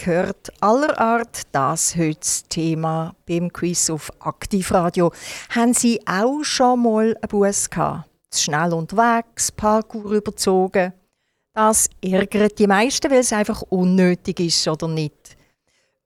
Rekord 0.00 0.50
aller 0.60 0.98
Art, 0.98 1.42
das 1.52 1.94
heute 1.94 2.20
das 2.20 2.44
Thema 2.48 3.14
beim 3.26 3.52
Quiz 3.52 3.90
auf 3.90 4.10
Aktivradio. 4.20 5.12
Haben 5.50 5.74
Sie 5.74 6.00
auch 6.06 6.42
schon 6.42 6.82
mal 6.82 7.16
einen 7.20 7.28
Bus 7.28 7.68
gehabt? 7.68 8.08
Zu 8.30 8.44
schnell 8.44 8.72
unterwegs, 8.72 9.52
Parkour 9.52 10.12
überzogen? 10.12 10.94
Das 11.52 11.90
ärgert 12.02 12.58
die 12.58 12.66
meisten, 12.66 13.10
weil 13.10 13.18
es 13.18 13.32
einfach 13.32 13.62
unnötig 13.62 14.40
ist 14.40 14.66
oder 14.68 14.88
nicht. 14.88 15.36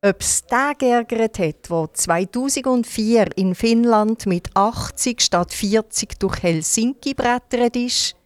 Ob 0.03 0.21
es 0.21 0.45
den 0.45 0.79
geärgert 0.79 1.39
hat, 1.39 1.71
der 1.71 1.95
2004 1.95 3.37
in 3.37 3.55
Finnland 3.55 4.27
mit 4.27 4.49
80 4.55 5.21
statt 5.21 5.53
40 5.53 6.19
durch 6.19 6.43
Helsinki 6.43 7.15
brettert 7.15 7.77
ist? 7.77 8.17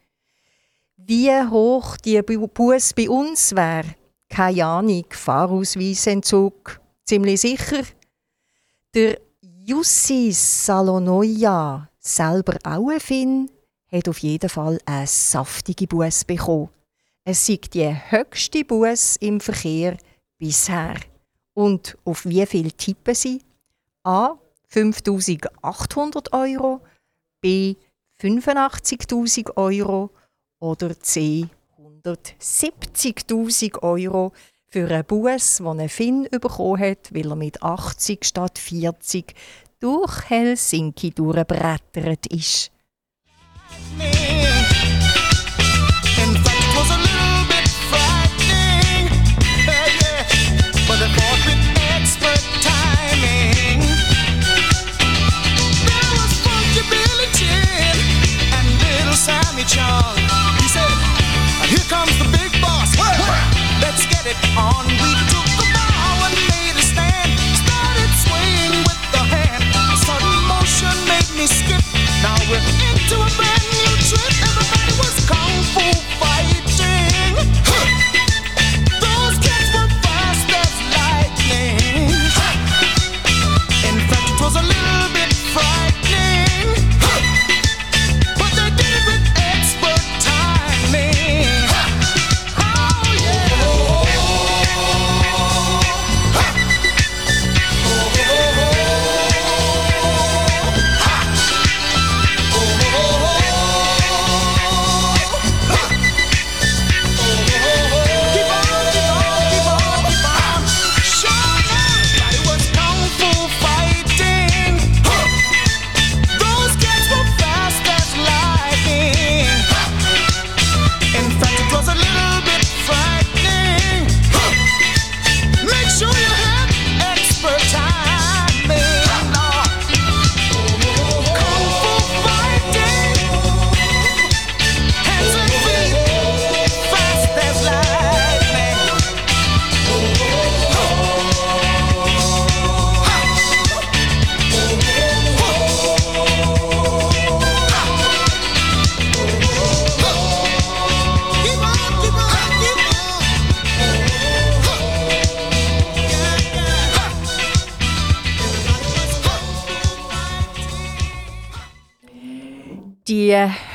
Wie 0.96 1.30
hoch 1.30 1.96
die 1.98 2.22
Bus 2.22 2.94
bei 2.94 3.08
uns 3.10 3.54
wäre? 3.54 3.94
Keine 4.28 4.64
Ahnung, 4.64 5.04
Fahrausweisentzug, 5.10 6.80
ziemlich 7.04 7.40
sicher. 7.40 7.82
Der 8.94 9.18
Jussi 9.40 10.32
Salonoja, 10.32 11.88
selber 11.98 12.56
auch 12.64 12.90
ein 12.90 13.00
Finn, 13.00 13.50
hat 13.90 14.08
auf 14.08 14.18
jeden 14.18 14.48
Fall 14.48 14.78
eine 14.86 15.06
saftige 15.06 15.86
Bus 15.86 16.24
bekommen. 16.24 16.70
Es 17.24 17.48
ist 17.48 17.74
die 17.74 17.94
höchste 18.10 18.64
Bus 18.64 19.16
im 19.16 19.40
Verkehr 19.40 19.96
bisher. 20.38 20.96
Und 21.54 21.98
auf 22.04 22.24
wie 22.24 22.46
viel 22.46 22.70
tippen 22.72 23.14
Sie? 23.14 23.42
A. 24.04 24.36
5800 24.68 26.32
Euro, 26.32 26.80
B. 27.40 27.74
85.000 28.20 29.56
Euro 29.56 30.10
oder 30.58 30.98
C. 31.00 31.48
170.000 32.16 33.82
Euro 33.82 34.32
für 34.68 34.88
einen 34.88 35.04
Bus, 35.04 35.58
den 35.58 35.80
ein 35.80 35.88
Finn 35.88 36.28
bekommen 36.30 36.80
hat, 36.80 37.12
weil 37.12 37.30
er 37.30 37.36
mit 37.36 37.62
80 37.62 38.24
statt 38.24 38.58
40 38.58 39.34
durch 39.80 40.28
Helsinki 40.28 41.10
durchbrettert 41.10 42.26
ist. 42.26 42.70
John. 59.68 60.16
He 60.56 60.68
said, 60.68 61.17
skin 71.48 71.77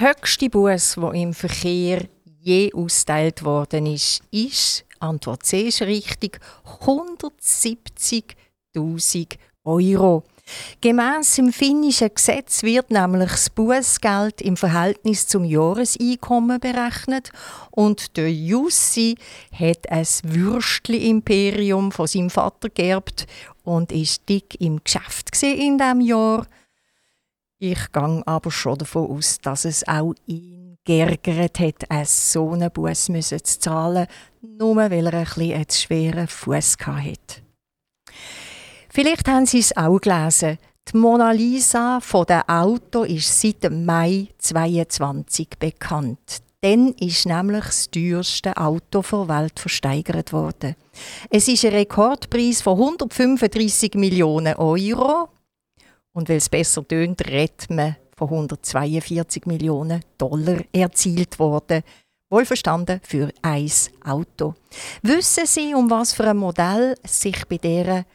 höchste 0.04 0.50
Buß, 0.50 1.00
die 1.00 1.22
im 1.22 1.34
Verkehr 1.34 2.06
je 2.42 2.74
ausgeteilt 2.74 3.46
worden 3.46 3.86
ist, 3.86 4.22
ist, 4.32 4.84
Antwort 5.00 5.44
C 5.44 5.70
ist 5.70 5.82
richtig, 5.82 6.42
170.000 6.82 9.38
Euro. 9.64 10.26
Gemäss 10.82 11.36
dem 11.36 11.54
finnischen 11.54 12.14
Gesetz 12.14 12.64
wird 12.64 12.92
nämlich 12.92 13.32
das 13.32 13.50
Bußgeld 13.50 14.42
im 14.42 14.58
Verhältnis 14.58 15.26
zum 15.26 15.46
Jahreseinkommen 15.46 16.60
berechnet 16.60 17.32
und 17.72 18.18
der 18.18 18.30
Jussi 18.30 19.16
hat 19.54 19.90
ein 19.90 20.06
Würstli-Imperium 20.24 21.94
von 21.94 22.08
seinem 22.08 22.30
Vater 22.30 22.68
geerbt 22.70 23.26
und 23.64 23.94
ist 23.94 24.28
dick 24.28 24.60
im 24.60 24.84
Geschäft 24.84 25.30
in 25.42 25.78
diesem 25.78 26.02
Jahr. 26.02 26.46
Ich 27.66 27.94
gehe 27.94 28.24
aber 28.26 28.52
schon 28.52 28.78
davon 28.78 29.10
aus, 29.10 29.38
dass 29.42 29.64
es 29.64 29.88
auch 29.88 30.14
ihn 30.26 30.76
geärgert 30.84 31.62
hat, 31.62 31.90
einen 31.90 32.04
so 32.04 32.52
einen 32.52 32.70
Bus 32.70 33.06
zu 33.06 33.38
zahlen, 33.42 34.08
nur 34.42 34.76
weil 34.76 35.08
er 35.08 35.14
ein 35.14 35.54
einen 35.54 35.66
schweren 35.72 36.28
Fuß 36.28 36.76
hatte. 36.86 37.42
Vielleicht 38.90 39.30
haben 39.30 39.46
Sie 39.46 39.60
es 39.60 39.78
auch 39.78 39.98
gelesen. 39.98 40.58
Die 40.92 40.98
Mona 40.98 41.32
Lisa 41.32 42.02
von 42.02 42.26
der 42.26 42.44
Auto 42.50 43.04
ist 43.04 43.40
seit 43.40 43.72
Mai 43.72 44.28
22 44.40 45.52
bekannt. 45.58 46.42
Dann 46.60 46.90
ist 47.00 47.26
nämlich 47.26 47.64
das 47.64 47.90
teuerste 47.90 48.58
Auto 48.58 49.02
der 49.04 49.30
Welt 49.30 49.58
versteigert 49.58 50.34
worden. 50.34 50.76
Es 51.30 51.48
ist 51.48 51.64
ein 51.64 51.72
Rekordpreis 51.72 52.62
von 52.62 52.78
135 52.78 53.94
Millionen 53.94 54.56
Euro. 54.56 55.30
Und 56.14 56.30
weil 56.30 56.38
es 56.38 56.50
besser 56.50 56.88
tönt, 56.88 57.28
redet 57.28 57.70
man 57.70 57.96
von 58.16 58.30
142 58.30 59.46
Millionen 59.48 60.02
Dollar 60.18 60.62
erzielt 60.72 61.40
worden. 61.40 61.84
Wohlverstanden 62.30 63.02
für 63.04 63.32
ein 63.42 63.72
Auto. 64.04 64.56
Wissen 65.02 65.46
Sie, 65.46 65.76
um 65.76 65.90
was 65.90 66.14
für 66.14 66.30
ein 66.30 66.38
Modell 66.38 66.96
es 67.04 67.22
sich 67.22 67.48
bei 67.48 67.58
dieser 67.58 68.06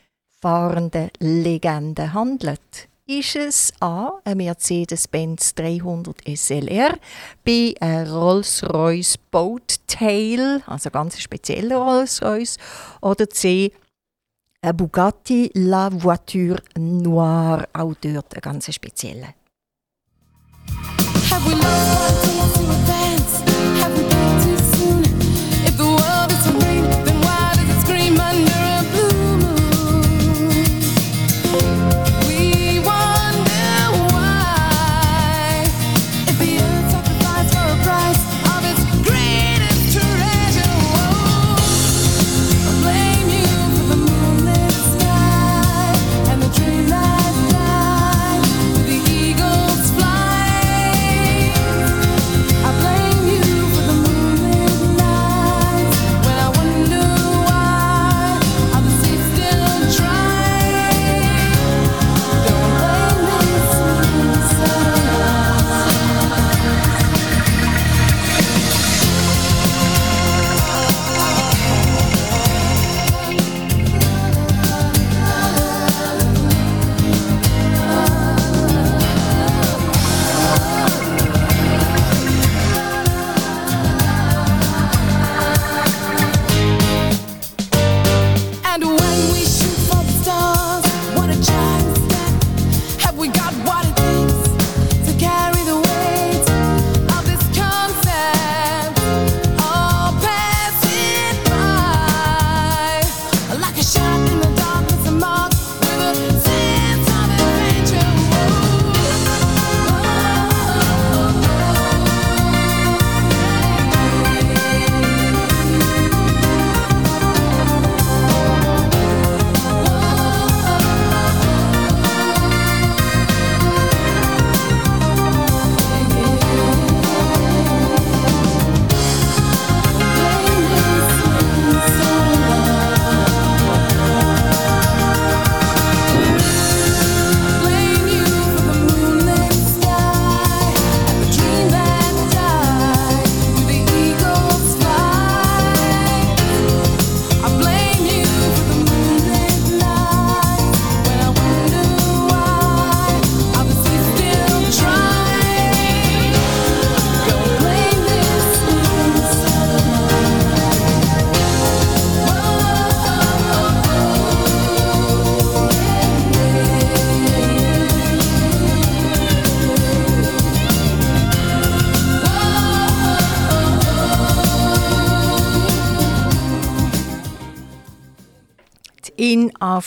fahrenden 0.40 1.10
Legende 1.18 2.12
handelt? 2.12 2.88
Ist 3.06 3.36
es 3.36 3.72
A. 3.80 4.20
ein 4.24 4.36
Mercedes-Benz 4.36 5.54
300 5.54 6.16
SLR, 6.28 6.98
B. 7.42 7.74
ein 7.80 8.06
Rolls-Royce 8.06 9.16
Boattail, 9.30 10.62
also 10.66 10.90
ganz 10.90 11.18
spezieller 11.18 11.78
Rolls-Royce, 11.78 12.58
oder 13.00 13.30
C. 13.30 13.72
Bugatti 14.60 15.50
La 15.54 15.88
Voiture 15.88 16.62
Noire, 16.78 17.68
auch 17.72 17.94
dort 17.94 18.34
ein 18.34 18.40
ganz 18.40 18.74
spezieller. 18.74 19.34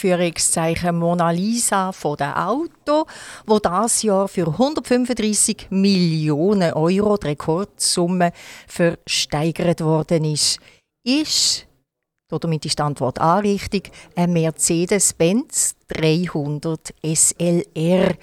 Anführungszeichen 0.02 0.98
Mona 0.98 1.30
Lisa 1.30 1.92
von 1.92 2.16
der 2.16 2.48
Auto, 2.48 3.06
wo 3.46 3.60
das 3.60 4.02
Jahr 4.02 4.26
für 4.26 4.48
135 4.48 5.68
Millionen 5.70 6.72
Euro 6.72 7.16
die 7.16 7.28
Rekordsumme 7.28 8.32
versteigert 8.66 9.80
worden 9.80 10.24
ist, 10.24 10.58
ist 11.04 11.68
damit 12.28 12.64
ist 12.64 12.78
die 12.78 12.82
Antwort 12.82 13.20
A 13.20 13.36
richtig, 13.36 13.92
ein 14.16 14.32
Mercedes-Benz 14.32 15.74
300 15.88 16.94
SLR 17.04 18.14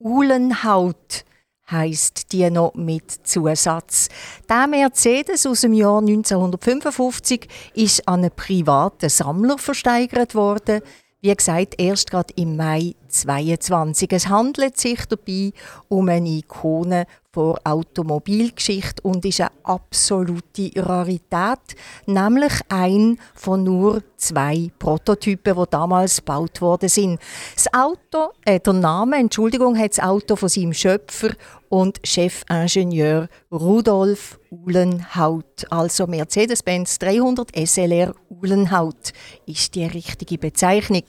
Uhlenhaut 0.00 1.24
heißt 1.70 2.32
die 2.32 2.50
noch 2.50 2.74
mit 2.74 3.10
Zusatz. 3.26 4.08
Der 4.48 4.66
Mercedes 4.66 5.46
aus 5.46 5.62
dem 5.62 5.74
Jahr 5.74 6.00
1955 6.00 7.48
ist 7.74 8.06
an 8.08 8.20
einen 8.20 8.32
privaten 8.32 9.08
Sammler 9.08 9.58
versteigert 9.58 10.34
worden. 10.34 10.82
Wie 11.24 11.32
gesagt, 11.32 11.76
erst 11.78 12.10
gerade 12.10 12.34
im 12.34 12.56
Mai 12.56 12.96
22. 13.06 14.10
Es 14.10 14.28
handelt 14.28 14.76
sich 14.76 15.06
dabei 15.06 15.52
um 15.86 16.08
eine 16.08 16.28
Ikone 16.28 17.06
der 17.34 17.54
Automobilgeschichte 17.64 19.02
und 19.02 19.24
ist 19.24 19.40
eine 19.40 19.50
absolute 19.62 20.70
Rarität, 20.76 21.60
nämlich 22.06 22.52
ein 22.68 23.18
von 23.34 23.64
nur 23.64 24.02
zwei 24.16 24.70
Prototypen, 24.78 25.56
die 25.56 25.70
damals 25.70 26.16
gebaut 26.16 26.60
worden 26.60 26.88
sind. 26.88 27.20
Das 27.54 27.72
Auto, 27.72 28.32
äh, 28.44 28.60
der 28.60 28.72
Name, 28.74 29.16
Entschuldigung, 29.16 29.78
hat 29.78 29.92
das 29.92 30.00
Auto 30.00 30.36
von 30.36 30.48
seinem 30.48 30.74
Schöpfer 30.74 31.30
und 31.68 32.00
Chefingenieur 32.04 33.28
Rudolf 33.50 34.38
Uhlenhaut, 34.50 35.66
also 35.70 36.06
Mercedes-Benz 36.06 36.98
300 36.98 37.50
SLR 37.56 38.14
Uhlenhaut, 38.28 39.12
ist 39.46 39.74
die 39.74 39.86
richtige 39.86 40.36
Bezeichnung. 40.36 41.04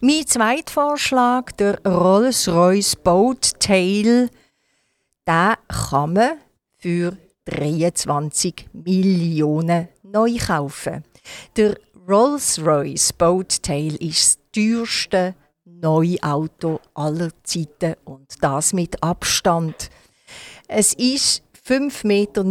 Mein 0.00 0.26
zweiter 0.26 0.72
Vorschlag, 0.72 1.52
der 1.52 1.80
Rolls-Royce 1.84 2.96
Boat 2.96 3.60
Tail, 3.60 4.30
den 5.26 5.54
kann 5.68 6.12
man 6.12 6.38
für 6.78 7.16
23 7.44 8.68
Millionen 8.72 9.88
neu 10.02 10.36
kaufen. 10.38 11.04
Der 11.56 11.76
Rolls-Royce 12.08 13.12
Boat 13.12 13.62
Tail 13.62 13.96
ist 13.96 14.38
das 14.38 14.38
teuerste 14.52 15.34
Neuauto 15.64 16.80
aller 16.94 17.30
Zeiten 17.44 17.94
und 18.04 18.26
das 18.40 18.72
mit 18.72 19.02
Abstand. 19.02 19.90
Es 20.68 20.92
ist 20.94 21.42
5,79 21.70 22.04
Meter 22.04 22.42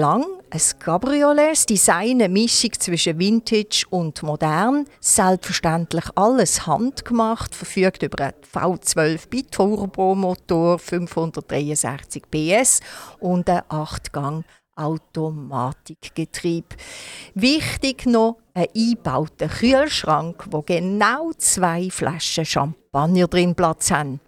lang, 0.00 0.24
ein 0.50 0.60
Cabriolet, 0.80 1.70
Design 1.70 2.20
eine 2.20 2.28
Mischung 2.28 2.72
zwischen 2.72 3.20
Vintage 3.20 3.86
und 3.90 4.20
modern, 4.24 4.86
selbstverständlich 4.98 6.06
alles 6.16 6.66
handgemacht, 6.66 7.54
verfügt 7.54 8.02
über 8.02 8.24
einen 8.24 8.34
V12 8.52 9.28
Biturbo-Motor, 9.28 10.80
563 10.80 12.24
PS 12.28 12.80
und 13.20 13.48
ein 13.48 13.60
8-Gang 13.60 14.44
Automatikgetriebe. 14.74 16.74
Wichtig 17.34 18.06
noch 18.06 18.38
ein 18.54 18.66
eingebauter 18.74 19.46
Kühlschrank, 19.46 20.46
wo 20.50 20.62
genau 20.62 21.30
zwei 21.38 21.90
Flaschen 21.90 22.44
Champagner 22.44 23.28
drin 23.28 23.54
Platz 23.54 23.92
haben. 23.92 24.18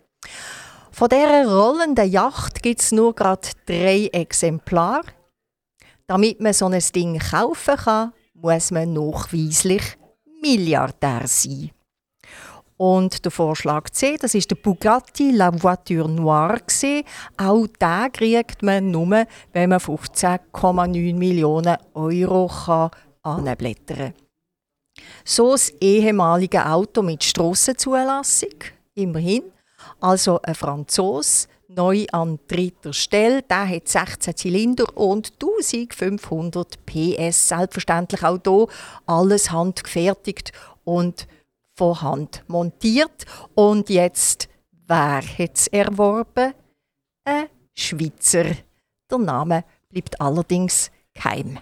Von 0.99 1.11
dieser 1.11 1.46
rollenden 1.46 2.11
Yacht 2.11 2.61
gibt 2.61 2.80
es 2.80 2.90
nur 2.90 3.14
gerade 3.14 3.49
drei 3.66 4.09
Exemplare. 4.12 5.05
Damit 6.09 6.40
man 6.40 6.53
so 6.53 6.66
ein 6.66 6.82
Ding 6.92 7.20
kaufen 7.20 7.76
kann, 7.76 8.12
muss 8.34 8.72
man 8.72 8.94
nachweislich 8.94 9.96
Milliardär 10.42 11.22
sein. 11.26 11.70
Und 12.76 13.24
der 13.24 13.30
Vorschlag 13.30 13.90
C, 13.90 14.16
das 14.16 14.34
ist 14.34 14.51
der 14.51 14.57
Bugatti 14.57 15.30
La 15.30 15.53
Voiture 15.53 16.09
Noire. 16.09 16.61
Auch 17.36 17.66
den 17.80 18.12
kriegt 18.12 18.64
man 18.64 18.90
nur, 18.90 19.24
wenn 19.53 19.70
man 19.70 19.78
15,9 19.78 21.14
Millionen 21.14 21.76
Euro 21.94 22.49
kann 22.49 22.90
anblättern 23.22 23.96
kann. 23.96 24.14
So 25.24 25.53
das 25.53 25.70
ehemalige 25.80 26.66
Auto 26.66 27.03
mit 27.03 27.22
Strassenzulassung, 27.22 28.59
immerhin. 28.96 29.44
Also 30.01 30.41
ein 30.43 30.55
Franzos, 30.55 31.49
neu 31.68 32.07
an 32.12 32.39
dritter 32.49 32.93
Stelle. 32.93 33.43
Der 33.43 33.68
hat 33.68 33.89
16 33.89 34.36
Zylinder 34.36 34.84
und 34.97 35.32
1500 35.41 36.86
PS. 36.86 37.49
Selbstverständlich 37.49 38.22
auch 38.22 38.39
hier 38.43 38.66
alles 39.07 39.51
handgefertigt 39.51 40.53
und 40.84 41.26
von 41.74 42.01
Hand 42.03 42.43
montiert. 42.49 43.24
Und 43.55 43.89
jetzt, 43.89 44.49
wer 44.86 45.22
hat 45.22 45.55
es 45.55 45.68
erworben? 45.68 46.55
Ein 47.24 47.47
Schweizer. 47.74 48.45
Der 49.11 49.18
Name 49.18 49.64
bleibt 49.89 50.20
allerdings 50.20 50.91
geheim. 51.14 51.59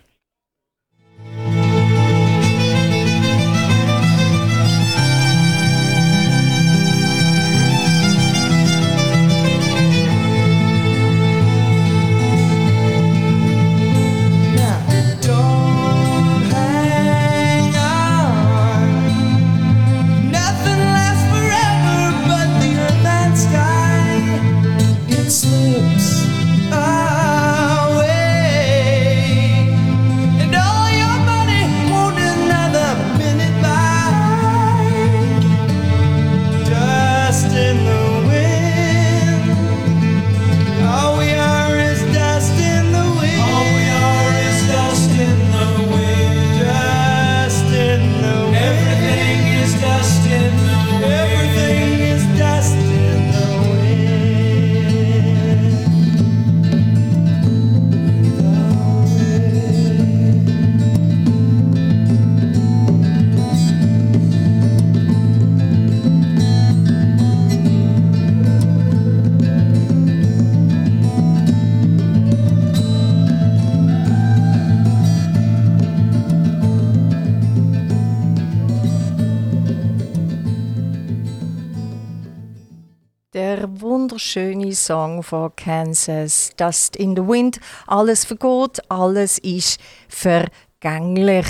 Song 84.76 85.22
von 85.22 85.50
Kansas, 85.56 86.50
Dust 86.56 86.94
in 86.96 87.16
the 87.16 87.22
Wind. 87.22 87.58
Alles 87.86 88.24
vergeht, 88.24 88.80
alles 88.88 89.38
ist 89.38 89.80
vergänglich. 90.08 91.46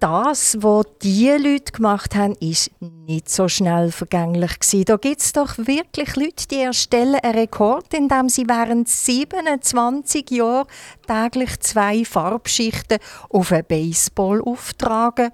Das, 0.00 0.58
was 0.60 0.84
die 1.02 1.30
Leute 1.30 1.72
gemacht 1.72 2.14
haben, 2.14 2.34
ist 2.34 2.70
nicht 2.80 3.30
so 3.30 3.48
schnell 3.48 3.90
vergänglich 3.90 4.58
gewesen. 4.58 4.84
Da 4.84 4.96
gibt 4.98 5.22
es 5.22 5.32
doch 5.32 5.56
wirklich 5.56 6.16
Leute, 6.16 6.46
die 6.50 6.60
erstellen 6.60 7.20
einen 7.22 7.38
Rekord, 7.38 7.94
indem 7.94 8.28
sie 8.28 8.46
während 8.46 8.88
27 8.88 10.30
Jahren 10.30 10.66
täglich 11.06 11.58
zwei 11.60 12.04
Farbschichten 12.04 12.98
auf 13.30 13.50
einen 13.50 13.64
Baseball 13.64 14.42
auftragen 14.42 15.30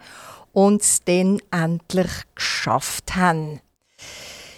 und 0.53 0.83
es 0.83 1.01
dann 1.05 1.41
endlich 1.51 2.11
geschafft 2.37 3.17
haben. 3.17 3.61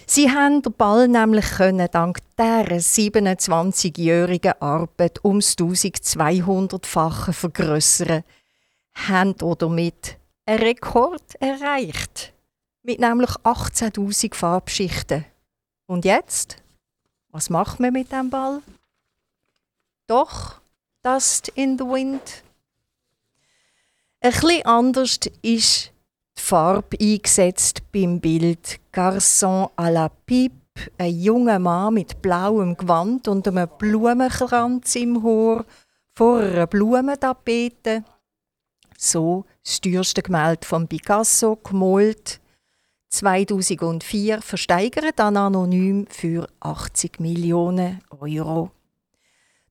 Sie 0.05 0.29
haben 0.29 0.61
den 0.61 0.73
Ball 0.73 1.07
nämlich 1.07 1.45
können 1.51 1.87
dank 1.91 2.19
dieser 2.37 2.77
27-jährigen 2.77 4.53
Arbeit 4.61 5.23
ums 5.23 5.55
1200-fache 5.55 7.31
vergrößern, 7.31 8.23
haben 8.93 9.35
damit 9.57 10.17
einen 10.45 10.59
Rekord 10.59 11.35
erreicht. 11.39 12.33
Mit 12.83 12.99
nämlich 12.99 13.29
18.000 13.29 14.35
Farbschichten. 14.35 15.25
Und 15.85 16.03
jetzt? 16.05 16.57
Was 17.29 17.49
macht 17.49 17.79
man 17.79 17.93
mit 17.93 18.11
dem 18.11 18.29
Ball? 18.29 18.61
Doch, 20.07 20.59
Dust 21.01 21.47
in 21.55 21.77
the 21.77 21.85
Wind. 21.85 22.43
Ein 24.19 24.31
bisschen 24.31 24.65
anders 24.65 25.19
ist 25.41 25.92
Farbe 26.45 26.97
eingesetzt 26.99 27.83
beim 27.93 28.19
Bild 28.19 28.81
Garçon 28.91 29.69
à 29.77 29.89
la 29.89 30.09
Pipe, 30.09 30.59
ein 30.97 31.17
junger 31.17 31.57
Mann 31.57 31.93
mit 31.93 32.21
blauem 32.21 32.75
Gewand 32.75 33.29
und 33.29 33.47
einem 33.47 33.69
Blumenkranz 33.77 34.93
im 34.97 35.23
Haar 35.23 35.63
vor 36.13 36.39
einer 36.39 36.67
Blumentapete. 36.67 38.03
So 38.97 39.45
das 39.63 39.79
teuerste 39.79 40.21
Gemälde 40.21 40.67
von 40.67 40.85
Picasso, 40.85 41.55
gemalt 41.55 42.41
2004, 43.09 44.41
versteigert 44.41 45.19
dann 45.19 45.37
anonym 45.37 46.07
für 46.09 46.49
80 46.59 47.21
Millionen 47.21 48.01
Euro. 48.19 48.69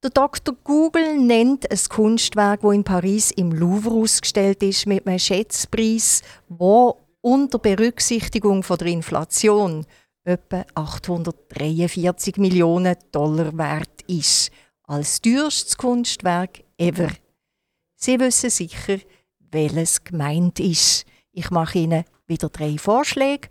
Der 0.03 0.11
Dr. 0.11 0.57
Google 0.65 1.17
nennt 1.17 1.71
ein 1.71 1.79
Kunstwerk, 1.89 2.63
das 2.63 2.73
in 2.73 2.83
Paris 2.83 3.31
im 3.31 3.53
Louvre 3.53 3.95
ausgestellt 3.95 4.61
ist, 4.65 4.85
mit 4.87 5.07
einem 5.07 5.21
Schätzpreis, 5.21 6.23
wo 6.49 6.99
unter 7.21 7.61
Berücksichtigung 7.61 8.65
von 8.65 8.79
der 8.79 8.89
Inflation 8.89 9.87
etwa 10.25 10.65
843 10.75 12.37
Millionen 12.39 12.97
Dollar 13.13 13.57
wert 13.57 14.03
ist. 14.09 14.51
Als 14.83 15.21
teuerstes 15.21 15.77
Kunstwerk 15.77 16.65
ever. 16.79 17.11
Sie 17.95 18.19
wissen 18.19 18.51
sicher, 18.51 18.99
welches 19.39 20.03
gemeint 20.03 20.59
ist. 20.59 21.05
Ich 21.31 21.49
mache 21.53 21.79
Ihnen 21.79 22.05
wieder 22.27 22.49
drei 22.49 22.77
Vorschläge. 22.77 23.49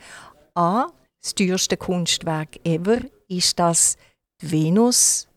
A. 0.55 0.87
Das 1.21 1.33
teuerste 1.33 1.77
Kunstwerk 1.77 2.59
ever 2.65 2.99
ist 3.29 3.57
das 3.57 3.95
Venus 4.41 5.29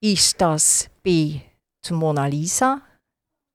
ist 0.00 0.40
das 0.40 0.88
B 1.02 1.40
die 1.84 1.92
Mona 1.92 2.26
Lisa 2.26 2.80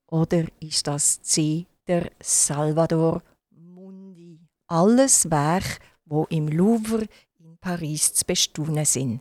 oder 0.06 0.44
ist 0.60 0.86
das 0.86 1.20
C 1.22 1.66
der 1.86 2.12
Salvador 2.20 3.22
Mundi? 3.50 4.38
Alles 4.68 5.28
Werke, 5.28 5.80
wo 6.04 6.24
im 6.30 6.48
Louvre 6.48 7.06
in 7.38 7.58
Paris 7.58 8.12
zu 8.14 8.24
bestaunen 8.24 8.84
sind. 8.84 9.20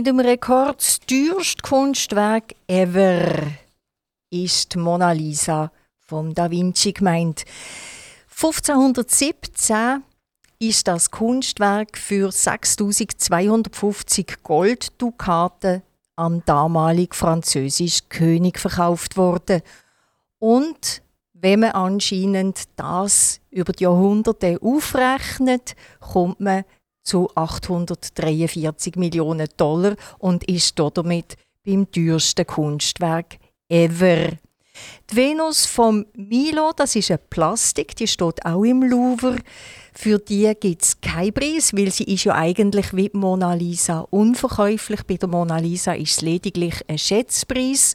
Mit 0.00 0.06
dem 0.06 0.20
Rekord 0.20 0.80
das 0.80 0.98
teuerste 1.00 1.60
Kunstwerk 1.60 2.54
ever 2.68 3.52
ist 4.30 4.72
die 4.72 4.78
Mona 4.78 5.12
Lisa 5.12 5.70
von 5.98 6.32
Da 6.32 6.50
Vinci 6.50 6.94
gemeint. 6.94 7.44
1517 8.30 10.02
ist 10.58 10.88
das 10.88 11.10
Kunstwerk 11.10 11.98
für 11.98 12.32
6250 12.32 14.42
Golddukaten 14.42 15.82
am 16.16 16.42
damaligen 16.46 17.12
französischen 17.12 18.08
König 18.08 18.58
verkauft 18.58 19.18
worden. 19.18 19.60
Und 20.38 21.02
wenn 21.34 21.60
man 21.60 21.72
anscheinend 21.72 22.62
das 22.76 23.42
über 23.50 23.74
die 23.74 23.84
Jahrhunderte 23.84 24.58
aufrechnet, 24.62 25.76
kommt 26.00 26.40
man 26.40 26.64
zu 27.02 27.28
843 27.34 28.96
Millionen 28.96 29.48
Dollar 29.56 29.96
und 30.18 30.44
ist 30.44 30.78
damit 30.78 31.36
beim 31.64 31.90
teuersten 31.90 32.46
Kunstwerk 32.46 33.38
ever. 33.68 34.30
Die 35.10 35.16
Venus 35.16 35.66
vom 35.66 36.06
Milo, 36.14 36.72
das 36.74 36.96
ist 36.96 37.10
eine 37.10 37.18
Plastik, 37.18 37.96
die 37.96 38.06
steht 38.06 38.44
auch 38.46 38.64
im 38.64 38.82
Louvre. 38.82 39.36
Für 39.92 40.18
die 40.18 40.52
gibt 40.58 40.82
es 40.82 41.00
keinen 41.00 41.34
Preis, 41.34 41.74
weil 41.74 41.90
sie 41.90 42.04
ist 42.04 42.24
ja 42.24 42.34
eigentlich 42.34 42.94
wie 42.94 43.08
die 43.08 43.16
Mona 43.16 43.54
Lisa 43.54 44.06
unverkäuflich. 44.10 45.02
Bei 45.04 45.16
der 45.16 45.28
Mona 45.28 45.58
Lisa 45.58 45.92
ist 45.92 46.12
es 46.12 46.20
lediglich 46.22 46.74
ein 46.88 46.98
Schätzpreis. 46.98 47.94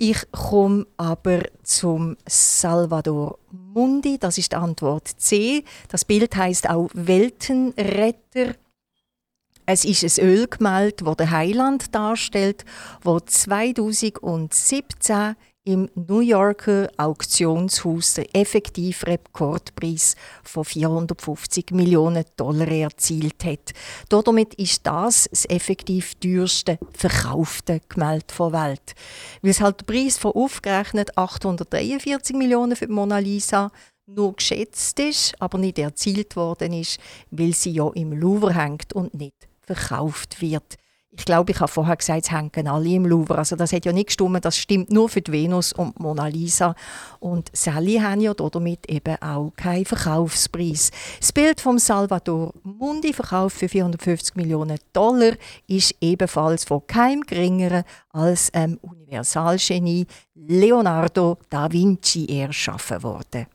Ich 0.00 0.30
komme 0.30 0.86
aber 0.96 1.40
zum 1.64 2.16
Salvador 2.24 3.40
Mundi, 3.50 4.16
das 4.16 4.38
ist 4.38 4.52
die 4.52 4.56
Antwort 4.56 5.08
C. 5.08 5.64
Das 5.88 6.04
Bild 6.04 6.36
heißt 6.36 6.70
auch 6.70 6.88
Weltenretter. 6.94 8.54
Es 9.66 9.84
ist 9.84 10.04
ein 10.04 10.24
Ölgemälde, 10.24 11.02
das 11.02 11.16
den 11.16 11.30
Heiland 11.32 11.92
darstellt, 11.96 12.64
wo 13.02 13.18
2017 13.18 15.34
im 15.68 15.90
New 15.94 16.20
Yorker 16.20 16.88
Auktionshaus 16.96 18.14
den 18.14 18.24
effektiven 18.32 19.10
Rekordpreis 19.10 20.16
von 20.42 20.64
450 20.64 21.72
Millionen 21.72 22.24
Dollar 22.38 22.68
erzielt 22.68 23.44
hat. 23.44 23.74
Damit 24.08 24.54
ist 24.54 24.86
das 24.86 25.28
das 25.30 25.44
effektiv 25.44 26.14
teuerste 26.14 26.78
verkaufte 26.92 27.82
Gemälde 27.86 28.24
der 28.38 28.52
Welt. 28.52 28.94
Weil 29.42 29.50
es 29.50 29.60
halt 29.60 29.80
der 29.80 29.84
Preis 29.84 30.16
von 30.16 30.32
aufgerechnet 30.32 31.18
843 31.18 32.34
Millionen 32.34 32.74
für 32.74 32.86
die 32.86 32.92
Mona 32.92 33.18
Lisa 33.18 33.70
nur 34.06 34.36
geschätzt 34.36 34.98
ist, 34.98 35.34
aber 35.38 35.58
nicht 35.58 35.78
erzielt 35.78 36.34
worden 36.34 36.72
ist, 36.72 36.98
weil 37.30 37.52
sie 37.52 37.72
ja 37.72 37.90
im 37.92 38.14
Louvre 38.14 38.54
hängt 38.54 38.94
und 38.94 39.12
nicht 39.12 39.48
verkauft 39.60 40.40
wird. 40.40 40.78
Ich 41.18 41.24
glaube, 41.24 41.50
ich 41.50 41.58
habe 41.58 41.70
vorher 41.70 41.96
gesagt, 41.96 42.26
es 42.26 42.30
hängen 42.30 42.68
alle 42.68 42.88
im 42.90 43.04
Louvre. 43.04 43.38
Also 43.38 43.56
das 43.56 43.72
hat 43.72 43.84
ja 43.84 43.92
nicht 43.92 44.06
gestimmt, 44.06 44.44
das 44.44 44.56
stimmt 44.56 44.92
nur 44.92 45.08
für 45.08 45.20
die 45.20 45.32
Venus 45.32 45.72
und 45.72 45.98
die 45.98 46.02
Mona 46.02 46.28
Lisa. 46.28 46.76
Und 47.18 47.50
Sally 47.52 47.98
haben 47.98 48.20
ja 48.20 48.32
damit 48.34 48.88
eben 48.88 49.20
auch 49.20 49.52
keinen 49.56 49.84
Verkaufspreis. 49.84 50.92
Das 51.18 51.32
Bild 51.32 51.60
von 51.60 51.78
Salvador 51.78 52.54
Mundi, 52.62 53.12
verkauft 53.12 53.56
für 53.56 53.68
450 53.68 54.36
Millionen 54.36 54.78
Dollar, 54.92 55.32
ist 55.66 55.92
ebenfalls 56.00 56.64
von 56.64 56.86
keinem 56.86 57.22
geringeren 57.22 57.82
als 58.10 58.50
ähm, 58.54 58.78
Universalgenie 58.80 60.06
Leonardo 60.34 61.38
da 61.50 61.70
Vinci 61.70 62.26
erschaffen 62.26 63.02
worden. 63.02 63.46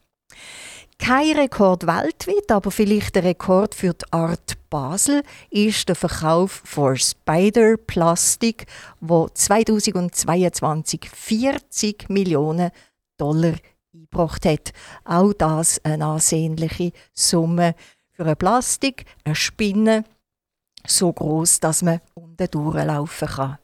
Kein 1.03 1.35
Rekord 1.35 1.85
weltweit, 1.85 2.49
aber 2.49 2.71
vielleicht 2.71 3.15
der 3.15 3.25
Rekord 3.25 3.75
für 3.75 3.93
die 3.93 4.05
Art 4.13 4.53
Basel 4.69 5.21
ist 5.49 5.89
der 5.89 5.97
Verkauf 5.97 6.61
von 6.63 6.95
Spider 6.95 7.75
Plastic, 7.75 8.67
wo 9.01 9.27
2022 9.27 11.09
40 11.09 12.09
Millionen 12.09 12.71
Dollar 13.17 13.55
eingebracht 13.93 14.45
hat. 14.45 14.71
Auch 15.03 15.33
das 15.33 15.83
eine 15.83 16.05
ansehnliche 16.05 16.93
Summe 17.13 17.75
für 18.13 18.25
ein 18.25 18.37
Plastik, 18.37 19.03
eine 19.25 19.35
Spinne, 19.35 20.05
so 20.87 21.11
groß, 21.11 21.59
dass 21.59 21.81
man 21.81 21.99
unten 22.13 22.49
durchlaufen 22.49 23.27
kann. 23.27 23.57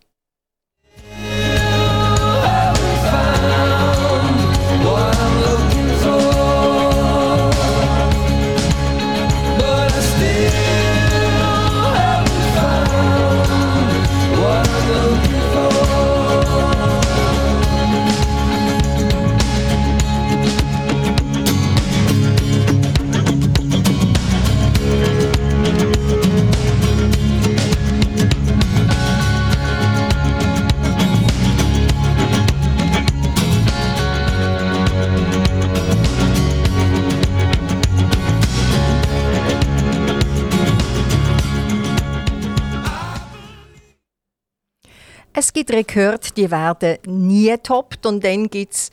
Gibt 45.60 45.74
Rekorde, 45.74 46.30
die 46.38 46.50
werden 46.50 46.98
nie 47.06 47.50
getoppt 47.50 48.06
und 48.06 48.24
dann 48.24 48.50
gibt 48.50 48.74
es 48.74 48.92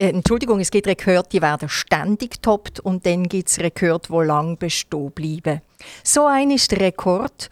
äh, 0.00 0.08
Entschuldigung, 0.08 0.60
es 0.60 0.70
gibt 0.70 0.86
Rekorde, 0.86 1.28
die 1.30 1.42
werden 1.42 1.68
ständig 1.68 2.32
getoppt 2.32 2.80
und 2.80 3.04
dann 3.04 3.24
gibt 3.24 3.50
es 3.50 3.60
Rekorde, 3.60 4.08
die 4.08 4.26
lang 4.26 4.56
bestehen 4.56 5.10
bleiben. 5.10 5.60
So 6.02 6.26
ein 6.26 6.50
ist 6.50 6.70
der 6.72 6.80
Rekord 6.80 7.50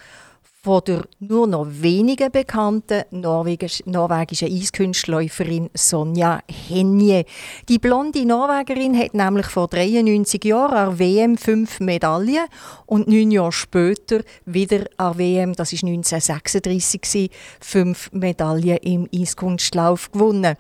von 0.65 0.81
der 0.87 1.03
nur 1.19 1.49
noch 1.49 1.67
wenigen 1.69 2.31
bekannten 2.31 3.03
norwegisch, 3.11 3.83
norwegischen 3.85 4.47
Eiskünstläuferin 4.47 5.71
Sonja 5.75 6.41
Henje. 6.49 7.25
Die 7.69 7.81
blonde 7.81 8.25
Norwegerin 8.25 8.97
hat 8.97 9.13
nämlich 9.13 9.47
vor 9.47 9.67
93 9.67 10.45
Jahren 10.45 10.77
an 10.77 10.99
WM 11.01 11.37
fünf 11.37 11.81
Medaillen 11.81 12.47
und 12.87 13.09
neun 13.09 13.33
Jahre 13.33 13.51
später 13.51 14.21
wieder 14.45 14.87
an 14.99 15.19
WM, 15.19 15.53
das 15.55 15.73
ist 15.73 15.83
1936, 15.83 17.31
fünf 17.61 18.13
Medaillen 18.13 18.79
im 18.79 19.09
Eiskunstlauf 19.13 20.13
gewonnen. 20.13 20.55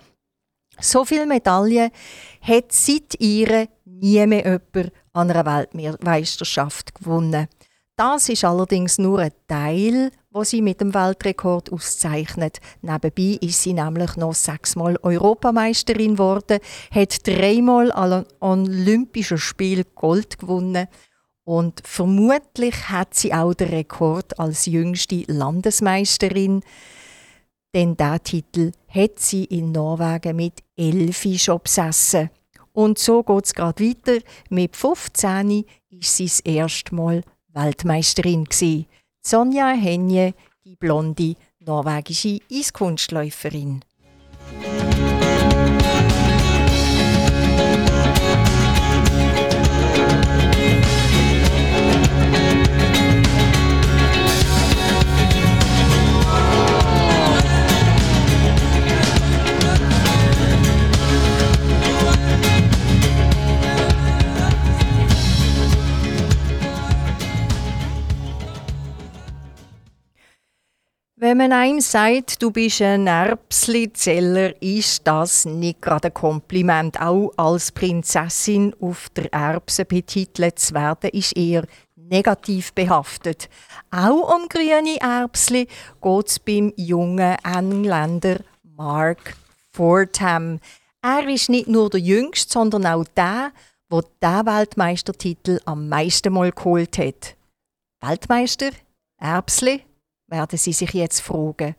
So 0.80 1.04
viele 1.04 1.26
Medaillen 1.26 1.92
hat 2.40 2.72
seit 2.72 3.20
ihr 3.20 3.68
nie 3.84 4.26
mehr 4.26 4.60
jemand 4.74 4.92
an 5.12 5.30
einer 5.30 5.46
Weltmeisterschaft 5.46 6.92
gewonnen. 6.92 7.46
Das 7.96 8.28
ist 8.30 8.44
allerdings 8.44 8.98
nur 8.98 9.18
ein 9.18 9.32
Teil, 9.48 10.10
was 10.30 10.50
sie 10.50 10.62
mit 10.62 10.80
dem 10.80 10.94
Weltrekord 10.94 11.70
auszeichnet. 11.70 12.58
Nebenbei 12.80 13.38
ist 13.40 13.62
sie 13.62 13.74
nämlich 13.74 14.16
noch 14.16 14.34
sechsmal 14.34 14.96
Europameisterin 15.02 16.12
geworden, 16.12 16.58
hat 16.90 17.26
dreimal 17.26 17.92
an 17.92 18.24
Olympischen 18.40 19.38
Spielen 19.38 19.84
Gold 19.94 20.38
gewonnen 20.38 20.88
und 21.44 21.82
vermutlich 21.84 22.88
hat 22.88 23.14
sie 23.14 23.34
auch 23.34 23.52
den 23.52 23.68
Rekord 23.68 24.38
als 24.38 24.66
jüngste 24.66 25.24
Landesmeisterin. 25.26 26.62
Denn 27.74 27.96
diesen 27.96 28.22
Titel 28.22 28.72
hat 28.88 29.18
sie 29.18 29.44
in 29.44 29.72
Norwegen 29.72 30.36
mit 30.36 30.62
elf 30.76 31.26
schon 31.36 31.60
besessen. 31.62 32.30
Und 32.72 32.98
so 32.98 33.22
geht 33.22 33.44
es 33.44 33.54
gerade 33.54 33.84
weiter. 33.84 34.18
Mit 34.48 34.76
15 34.76 35.64
ist 35.90 36.16
sie 36.16 36.24
das 36.24 36.40
erste 36.40 36.94
Mal 36.94 37.22
Weltmeisterin 37.54 38.44
gsi. 38.44 38.86
Sonja 39.20 39.74
Henje, 39.76 40.32
die 40.64 40.76
blonde 40.76 41.34
norwegische 41.60 42.40
Eiskunstläuferin. 42.50 43.84
Wenn 71.22 71.38
man 71.38 71.52
einem 71.52 71.80
sagt, 71.80 72.42
du 72.42 72.50
bist 72.50 72.82
ein 72.82 73.06
Erbsli-Zeller, 73.06 74.60
ist 74.60 75.06
das 75.06 75.44
nicht 75.44 75.80
gerade 75.80 76.08
ein 76.08 76.14
Kompliment. 76.14 77.00
Auch 77.00 77.30
als 77.36 77.70
Prinzessin 77.70 78.74
auf 78.80 79.08
der 79.10 79.32
Erbse 79.32 79.84
betitelt 79.84 80.58
zu 80.58 80.74
werden, 80.74 81.10
ist 81.10 81.36
eher 81.36 81.64
negativ 81.94 82.72
behaftet. 82.72 83.48
Auch 83.92 84.34
um 84.34 84.48
grüne 84.48 85.00
Erbsli 85.00 85.68
geht 86.02 86.26
es 86.26 86.40
beim 86.40 86.72
jungen 86.74 87.36
Engländer 87.44 88.40
Mark 88.76 89.36
Fordham. 89.70 90.58
Er 91.02 91.28
ist 91.28 91.48
nicht 91.48 91.68
nur 91.68 91.88
der 91.88 92.00
Jüngste, 92.00 92.52
sondern 92.52 92.84
auch 92.84 93.04
der, 93.16 93.52
der 93.92 94.02
diesen 94.20 94.46
Weltmeistertitel 94.46 95.60
am 95.66 95.88
meisten 95.88 96.32
Mal 96.32 96.50
geholt 96.50 96.98
hat. 96.98 97.36
Weltmeister? 98.00 98.70
Erbsli? 99.18 99.84
Werden 100.32 100.58
Sie 100.58 100.72
sich 100.72 100.92
jetzt 100.92 101.20
fragen. 101.20 101.76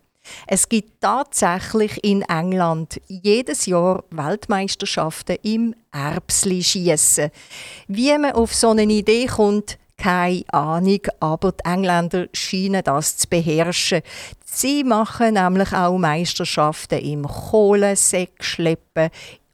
Es 0.47 0.69
gibt 0.69 1.01
tatsächlich 1.01 2.01
in 2.03 2.21
England 2.21 3.01
jedes 3.07 3.65
Jahr 3.65 4.05
Weltmeisterschaften 4.09 5.37
im 5.43 5.75
Erbsli-Schiessen. 5.91 7.31
Wie 7.87 8.17
man 8.17 8.31
auf 8.31 8.53
so 8.55 8.69
eine 8.69 8.83
Idee 8.83 9.25
kommt, 9.25 9.77
keine 9.97 10.43
Ahnung, 10.49 11.01
aber 11.19 11.51
die 11.51 11.65
Engländer 11.65 12.27
scheinen 12.33 12.83
das 12.83 13.17
zu 13.17 13.27
beherrschen. 13.27 14.01
Sie 14.45 14.83
machen 14.83 15.33
nämlich 15.33 15.73
auch 15.73 15.97
Meisterschaften 15.97 16.99
im 16.99 17.27
Kohlensäckschleppen 17.27 19.09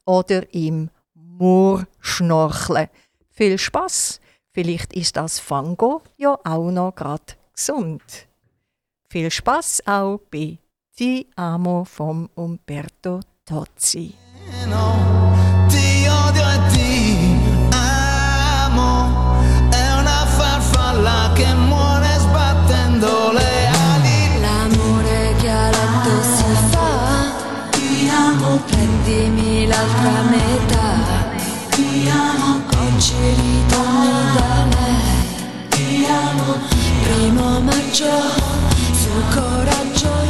oder 0.05 0.53
im 0.53 0.89
Moorschnorcheln. 1.15 2.89
Viel 3.31 3.57
Spaß! 3.57 4.19
Vielleicht 4.51 4.93
ist 4.93 5.15
das 5.15 5.39
Fango 5.39 6.01
ja 6.17 6.37
auch 6.43 6.71
noch 6.71 6.93
gerade 6.95 7.23
gesund. 7.53 8.28
Viel 9.11 9.31
Spaß 9.31 9.81
auch 9.87 10.19
bei 10.29 10.59
Ti 10.95 11.25
amo 11.35 11.83
vom 11.83 12.29
Umberto 12.35 13.21
Tozzi. 13.43 14.13
Ti 15.67 16.07
odio 16.07 16.47
e 16.47 16.59
ti 16.71 17.17
amo, 17.71 19.35
è 19.71 19.93
una 19.99 20.25
farfalla 20.27 21.31
che 21.33 21.51
muore 21.55 22.19
sbattendo 22.19 23.31
le 23.31 23.67
ali. 23.67 24.41
L'amore 24.41 25.33
che 25.41 25.49
a 25.49 25.69
letto 25.71 26.21
si 26.21 26.53
fa 26.69 27.33
Ti 27.71 28.09
amo, 28.09 28.57
prendimi 28.57 29.65
l'altra 29.65 30.21
metà. 30.29 30.87
Oggi 32.77 33.15
ritorni 33.15 34.11
da 34.35 34.65
lei. 34.69 35.17
Primo 37.03 37.59
maggio, 37.61 38.68
ancora. 39.19 40.28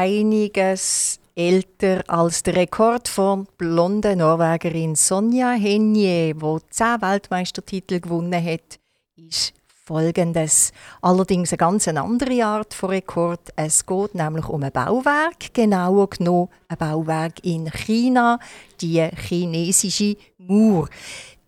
Einiges 0.00 1.20
älter 1.36 2.02
als 2.08 2.42
der 2.42 2.56
Rekord 2.56 3.06
von 3.06 3.46
blonden 3.58 4.18
Norwegerin 4.18 4.94
Sonja 4.94 5.52
Henje, 5.52 6.34
die 6.34 6.58
10 6.70 7.02
Weltmeistertitel 7.02 8.00
gewonnen 8.00 8.42
hat, 8.42 8.80
ist 9.16 9.52
folgendes. 9.84 10.72
Allerdings 11.02 11.52
eine 11.52 11.58
ganz 11.58 11.86
andere 11.86 12.44
Art 12.46 12.72
von 12.72 12.90
Rekord. 12.90 13.40
Es 13.56 13.84
geht 13.84 14.14
nämlich 14.14 14.48
um 14.48 14.62
ein 14.62 14.72
Bauwerk, 14.72 15.52
genauer 15.52 16.08
genommen 16.08 16.48
ein 16.68 16.78
Bauwerk 16.78 17.44
in 17.44 17.70
China, 17.70 18.38
die 18.80 19.06
chinesische 19.16 20.16
Mauer. 20.38 20.88